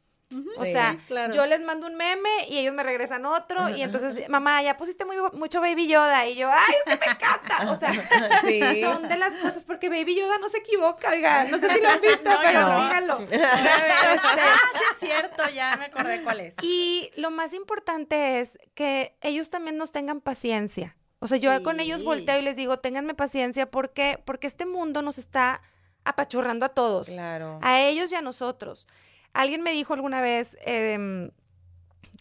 [0.59, 1.33] O Sí, sea, claro.
[1.33, 5.05] yo les mando un meme y ellos me regresan otro y entonces, mamá, ya pusiste
[5.05, 7.71] muy, mucho Baby Yoda y yo, ay, es que me encanta.
[7.71, 7.93] O sea,
[8.43, 8.61] Sí.
[8.83, 11.89] son de las cosas porque Baby Yoda no se equivoca, oiga, no sé si lo
[11.91, 12.83] han visto, No, pero no.
[12.85, 13.19] díganlo.
[13.21, 16.55] ah, sí es cierto, ya me acordé cuál es.
[16.61, 20.97] Y lo más importante es que ellos también nos tengan paciencia.
[21.21, 25.03] O sea, yo con ellos volteo y les digo, ténganme paciencia porque porque este mundo
[25.03, 25.63] nos está
[26.05, 27.07] apachurrando a todos.
[27.07, 27.59] Claro.
[27.63, 28.87] A ellos y a nosotros.
[29.41, 31.31] Alguien me dijo alguna vez em,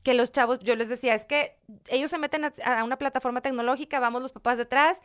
[0.03, 1.57] que los chavos, yo les decía, es que
[1.87, 4.99] ellos se meten a, a una plataforma tecnológica, vamos los papás detrás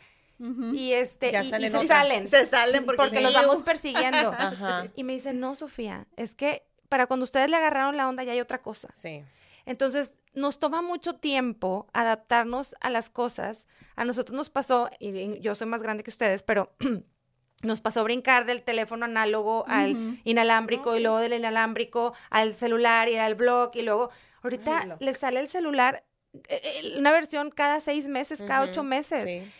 [0.72, 2.26] y este Ya y- y salen se salen.
[2.28, 3.38] Se salen porque, los sí.
[3.38, 4.30] vamos persiguiendo.
[4.38, 4.86] Ajá.
[4.96, 8.32] Y me dicen, no, Sofía, es que para cuando ustedes le agarraron la onda ya
[8.32, 8.88] hay otra cosa.
[8.96, 9.22] Sí.
[9.66, 13.66] Entonces, nos toma mucho tiempo adaptarnos a las cosas.
[13.96, 16.72] A nosotros nos pasó, y y yo soy más grande que ustedes, pero
[17.62, 23.16] nos pasó brincar del teléfono análogo al inalámbrico y luego del inalámbrico al celular y
[23.16, 24.10] al blog y luego
[24.42, 26.04] ahorita les sale el celular
[26.48, 29.24] eh, eh, una versión cada seis meses, cada ocho meses.
[29.24, 29.52] Sí.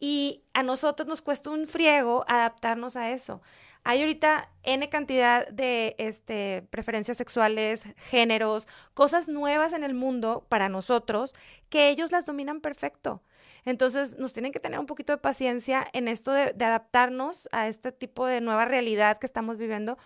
[0.00, 3.40] Y a nosotros nos cuesta un friego adaptarnos a eso.
[3.84, 10.68] Hay ahorita N cantidad de este, preferencias sexuales, géneros, cosas nuevas en el mundo para
[10.68, 11.34] nosotros
[11.70, 13.22] que ellos las dominan perfecto.
[13.64, 17.68] Entonces nos tienen que tener un poquito de paciencia en esto de, de adaptarnos a
[17.68, 19.98] este tipo de nueva realidad que estamos viviendo,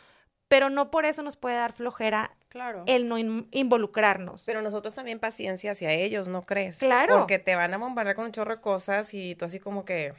[0.49, 2.83] pero no por eso nos puede dar flojera Claro.
[2.87, 4.43] el no in- involucrarnos.
[4.45, 6.79] Pero nosotros también paciencia hacia ellos, ¿no crees?
[6.79, 7.19] Claro.
[7.19, 10.13] Porque te van a bombardear con un chorro de cosas y tú así como que,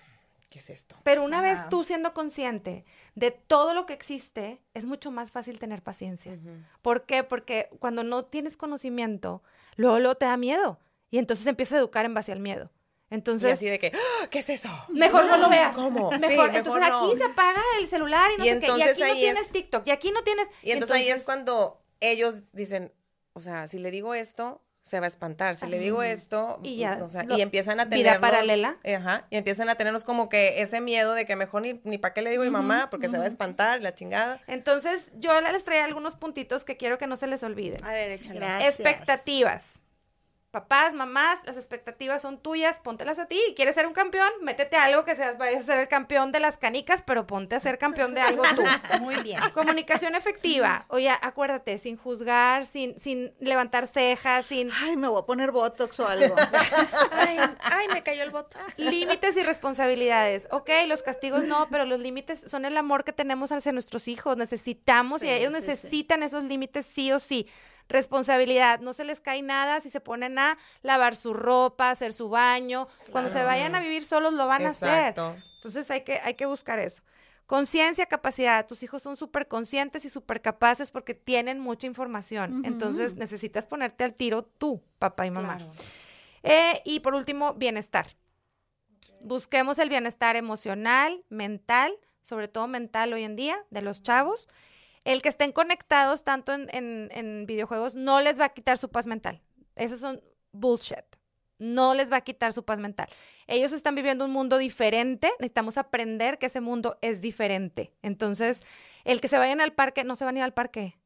[0.49, 0.95] ¿qué es esto?
[1.03, 5.59] Pero una vez tú siendo consciente de todo lo que existe, es mucho más fácil
[5.59, 6.36] tener paciencia.
[6.81, 7.23] ¿Por qué?
[7.23, 9.43] Porque cuando no tienes conocimiento,
[9.75, 10.79] luego, luego te da miedo.
[11.11, 12.71] Y entonces empieza a educar en base al miedo.
[13.14, 14.28] Y Entonces, así de que, ¡Ah!
[14.32, 14.70] ¿qué es eso?
[14.89, 15.76] mejor no lo veas.
[15.76, 16.11] ¿Cómo?
[16.11, 16.47] Sí, Mejor.
[16.51, 17.07] mejor entonces no.
[17.09, 18.66] aquí se apaga el celular y no Y sé qué.
[18.66, 19.88] Y entonces aquí no tienes es- TikTok.
[19.88, 20.49] Y aquí no tienes.
[20.64, 22.91] Y entonces, ahí es cuando ellos dicen,
[23.34, 25.55] o sea, si le digo esto, se va a espantar.
[25.55, 28.78] Si le digo esto, Y ya, o sea, lo- y empiezan a vida tener paralela.
[28.97, 32.14] Ajá, y empiezan a tenernos como que ese miedo de que mejor ni, ni para
[32.14, 34.41] qué le digo a mi mamá, porque se va a espantar, la chingada.
[34.47, 37.82] Entonces, yo les traía algunos puntitos que quiero que no se les olviden.
[37.86, 38.39] A ver, échale.
[38.39, 38.80] Gracias.
[38.80, 39.70] Expectativas.
[40.53, 43.41] Papás, mamás, las expectativas son tuyas, póntelas a ti.
[43.55, 44.29] ¿Quieres ser un campeón?
[44.43, 47.55] Métete a algo que seas, vayas a ser el campeón de las canicas, pero ponte
[47.55, 48.61] a ser campeón de algo tú.
[49.01, 49.39] Muy bien.
[49.55, 50.85] Comunicación efectiva.
[50.89, 55.99] Oye, acuérdate, sin juzgar, sin, sin levantar cejas, sin Ay, me voy a poner botox
[55.99, 56.35] o algo.
[57.11, 58.55] Ay, ay, me cayó el voto.
[58.77, 60.47] límites y responsabilidades.
[60.51, 64.37] Ok, los castigos no, pero los límites son el amor que tenemos hacia nuestros hijos.
[64.37, 65.67] Necesitamos y ellos sí, sí.
[65.67, 67.47] necesitan esos límites sí o sí.
[67.93, 72.27] Responsabilidad, no se les cae nada si se ponen a lavar su ropa, hacer su
[72.27, 72.87] baño.
[73.11, 75.09] Cuando se vayan a vivir solos lo van a hacer.
[75.09, 75.35] Exacto.
[75.57, 77.03] Entonces hay que, hay que buscar eso.
[77.45, 78.65] Conciencia, capacidad.
[78.65, 82.65] Tus hijos son súper conscientes y súper capaces porque tienen mucha información.
[82.65, 85.59] Entonces necesitas ponerte al tiro tú, papá y mamá.
[86.41, 88.07] Eh, y por último, bienestar.
[89.21, 94.49] Busquemos el bienestar emocional, mental, sobre todo mental hoy en día, de los chavos.
[95.03, 98.89] El que estén conectados tanto en, en- en videojuegos no les va a quitar su
[98.89, 99.41] paz mental.
[99.75, 101.03] Esos son bullshit.
[101.59, 103.07] No les va a quitar su paz mental.
[103.47, 105.29] Ellos están viviendo un mundo diferente.
[105.39, 107.93] Necesitamos aprender que ese mundo es diferente.
[108.01, 108.61] Entonces,
[109.03, 110.97] el que se vayan al parque, no se van a ir al parque.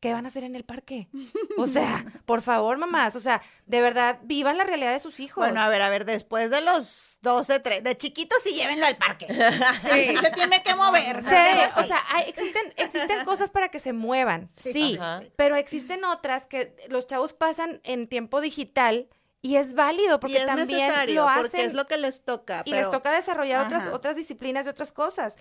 [0.00, 1.08] ¿Qué van a hacer en el parque?
[1.56, 3.16] O sea, por favor, mamás.
[3.16, 5.44] O sea, de verdad, vivan la realidad de sus hijos.
[5.44, 8.96] Bueno, a ver, a ver, después de los 12, 13, de chiquitos sí llévenlo al
[8.98, 9.26] parque.
[9.80, 11.22] Sí, sí se tiene que mover.
[11.22, 11.28] Sí,
[11.76, 14.98] o sea, hay- existen, existen cosas para que se muevan, sí,
[15.36, 19.08] pero existen otras que los chavos pasan en tiempo digital
[19.42, 22.24] y es válido porque y es también necesario lo hacen porque es lo que les
[22.24, 22.62] toca.
[22.64, 25.36] y les toca desarrollar otras, otras disciplinas y otras cosas.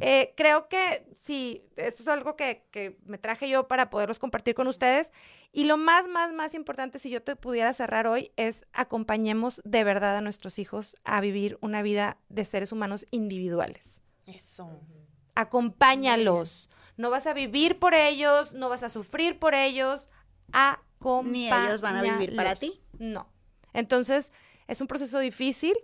[0.00, 4.54] Eh, creo que sí, esto es algo que, que me traje yo para poderlos compartir
[4.54, 5.12] con ustedes.
[5.52, 9.84] Y lo más, más, más importante, si yo te pudiera cerrar hoy, es acompañemos de
[9.84, 14.70] verdad a nuestros hijos a vivir una vida de seres humanos individuales Eso.
[15.34, 16.68] acompáñalos.
[16.96, 20.08] No vas a vivir por ellos, no vas a sufrir por ellos,
[21.24, 22.58] Ni ellos van a vivir para acompáñalos.
[22.60, 22.80] ti.
[22.98, 23.28] No.
[23.72, 24.32] Entonces,
[24.68, 25.74] es un proceso difícil,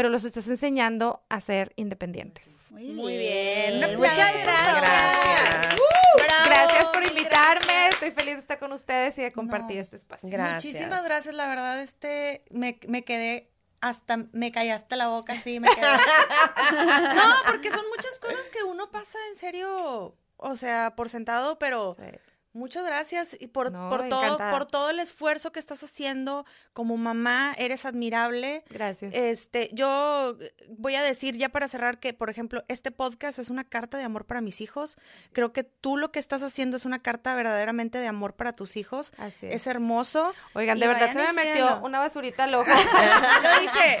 [0.00, 2.56] pero los estás enseñando a ser independientes.
[2.70, 3.80] Muy bien.
[3.98, 4.44] Muchas gracias.
[4.80, 5.76] Gracias.
[6.16, 7.66] Bravo, Gracias por invitarme.
[7.66, 7.92] gracias.
[7.92, 9.82] Estoy feliz de estar con ustedes y de compartir No.
[9.82, 10.30] este espacio.
[10.30, 10.64] Gracias.
[10.64, 13.50] Muchísimas gracias, la verdad, este, me, me quedé
[13.82, 15.82] hasta, me callaste la boca, sí, me quedé.
[17.14, 21.94] no, porque son muchas cosas que uno pasa en serio, o sea, por sentado, pero
[21.98, 22.06] Sí.
[22.52, 26.96] Muchas gracias y por, No, por todo, por todo el esfuerzo que estás haciendo como
[26.96, 28.64] mamá, eres admirable.
[28.68, 29.12] Gracias.
[29.14, 30.36] Este, yo
[30.68, 34.04] voy a decir ya para cerrar que, por ejemplo, este podcast es una carta de
[34.04, 34.96] amor para mis hijos.
[35.32, 38.76] Creo que tú lo que estás haciendo es una carta verdaderamente de amor para tus
[38.76, 39.12] hijos.
[39.18, 39.66] Así Es es.
[39.66, 40.32] hermoso.
[40.54, 42.64] Oigan, de verdad se me metió una basurita ojo.
[43.44, 43.98] Yo dije,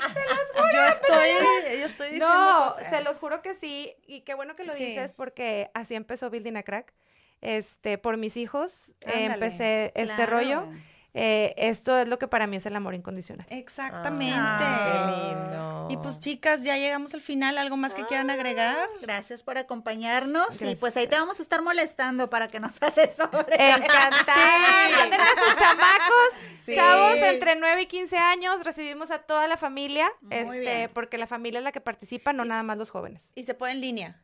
[0.72, 2.90] yo estoy, yo estoy diciendo No, cosas.
[2.90, 3.94] se los juro que sí.
[4.06, 4.84] Y qué bueno que lo Sí.
[4.86, 6.92] dices porque así empezó Building a Crack.
[7.40, 10.68] Este, por mis hijos eh, empecé este rollo.
[11.12, 13.44] Eh, esto es lo que para mí es el amor incondicional.
[13.50, 14.34] Exactamente.
[14.58, 15.88] Qué lindo.
[15.90, 17.58] Y pues chicas, ya llegamos al final.
[17.58, 18.88] ¿Algo más que quieran agregar?
[19.00, 20.78] Gracias por acompañarnos y Gracias.
[20.78, 23.58] pues ahí te vamos a estar molestando para que nos asesores.
[23.58, 24.86] Encantada.
[24.86, 26.30] A sus chamacos.
[26.62, 26.74] Sí.
[26.76, 28.62] Chavos entre 9 y 15 años.
[28.62, 30.12] Recibimos a toda la familia.
[30.20, 30.90] Muy este, bien.
[30.94, 33.22] porque la familia es la que participa, no nada más los jóvenes.
[33.34, 34.20] Y se puede en línea.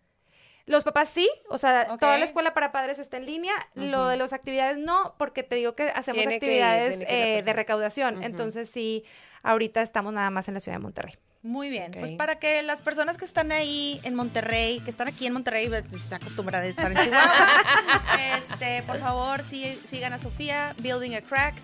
[0.67, 3.55] Los papás sí, o sea, toda la escuela para padres está en línea.
[3.75, 7.43] Lo de las actividades no, porque te digo que hacemos Tiene actividades que ir eh,
[7.45, 8.23] de recaudación.
[8.25, 9.05] Entonces sí,
[9.45, 11.15] ahorita estamos nada más en la ciudad de Monterrey.
[11.43, 11.93] Muy bien.
[11.93, 15.69] Pues para que las personas que están ahí en Monterrey, que están aquí en Monterrey,
[15.69, 17.33] pues, se acostumbran a estar en Chihuahua,
[18.37, 21.55] este, por favor, sí- sigan a Sofía, Building a Crack.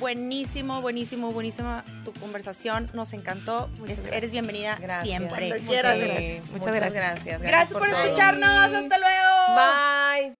[0.00, 2.90] Buenísimo, buenísimo, buenísima tu conversación.
[2.94, 3.68] Nos encantó.
[3.86, 5.06] Este, eres bienvenida Gracias.
[5.06, 5.48] siempre.
[5.50, 5.98] Cuando quieras.
[5.98, 6.44] Sí, Gracias.
[6.50, 6.94] Muchas Muchas gracias.
[6.94, 7.42] gracias.
[7.42, 8.02] Gracias por todo.
[8.02, 8.72] escucharnos.
[8.72, 9.54] Hasta luego.
[9.54, 10.34] Bye.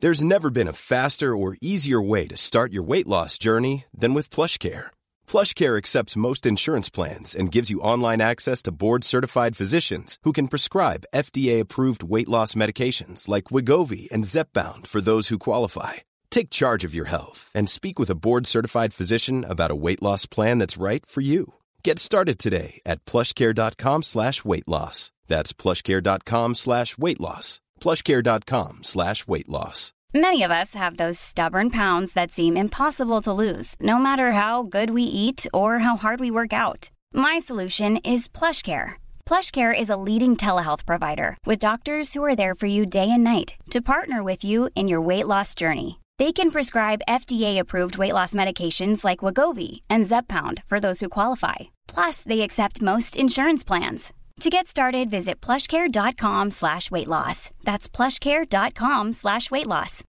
[0.00, 4.14] There's never been a faster or easier way to start your weight loss journey than
[4.14, 4.86] with PlushCare.
[5.28, 10.48] PlushCare accepts most insurance plans and gives you online access to board-certified physicians who can
[10.48, 15.96] prescribe FDA-approved weight loss medications like Wigovi and Zepbound for those who qualify.
[16.30, 20.26] Take charge of your health and speak with a board-certified physician about a weight loss
[20.26, 21.54] plan that's right for you.
[21.84, 25.12] Get started today at plushcare.com slash weight loss.
[25.26, 27.60] That's plushcare.com slash weight loss.
[27.80, 29.92] plushcare.com slash weight loss.
[30.12, 34.64] Many of us have those stubborn pounds that seem impossible to lose, no matter how
[34.64, 36.90] good we eat or how hard we work out.
[37.14, 38.94] My solution is PlushCare.
[39.24, 43.22] PlushCare is a leading telehealth provider with doctors who are there for you day and
[43.22, 46.00] night to partner with you in your weight loss journey.
[46.20, 51.70] They can prescribe FDA-approved weight loss medications like Wagovi and Zepbound for those who qualify.
[51.88, 54.12] Plus, they accept most insurance plans.
[54.40, 57.50] To get started, visit plushcare.com slash weight loss.
[57.64, 60.04] That's plushcare.com slash weight loss.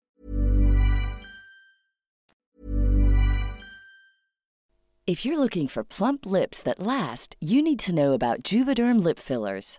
[5.07, 9.19] If you're looking for plump lips that last, you need to know about Juvederm lip
[9.19, 9.79] fillers.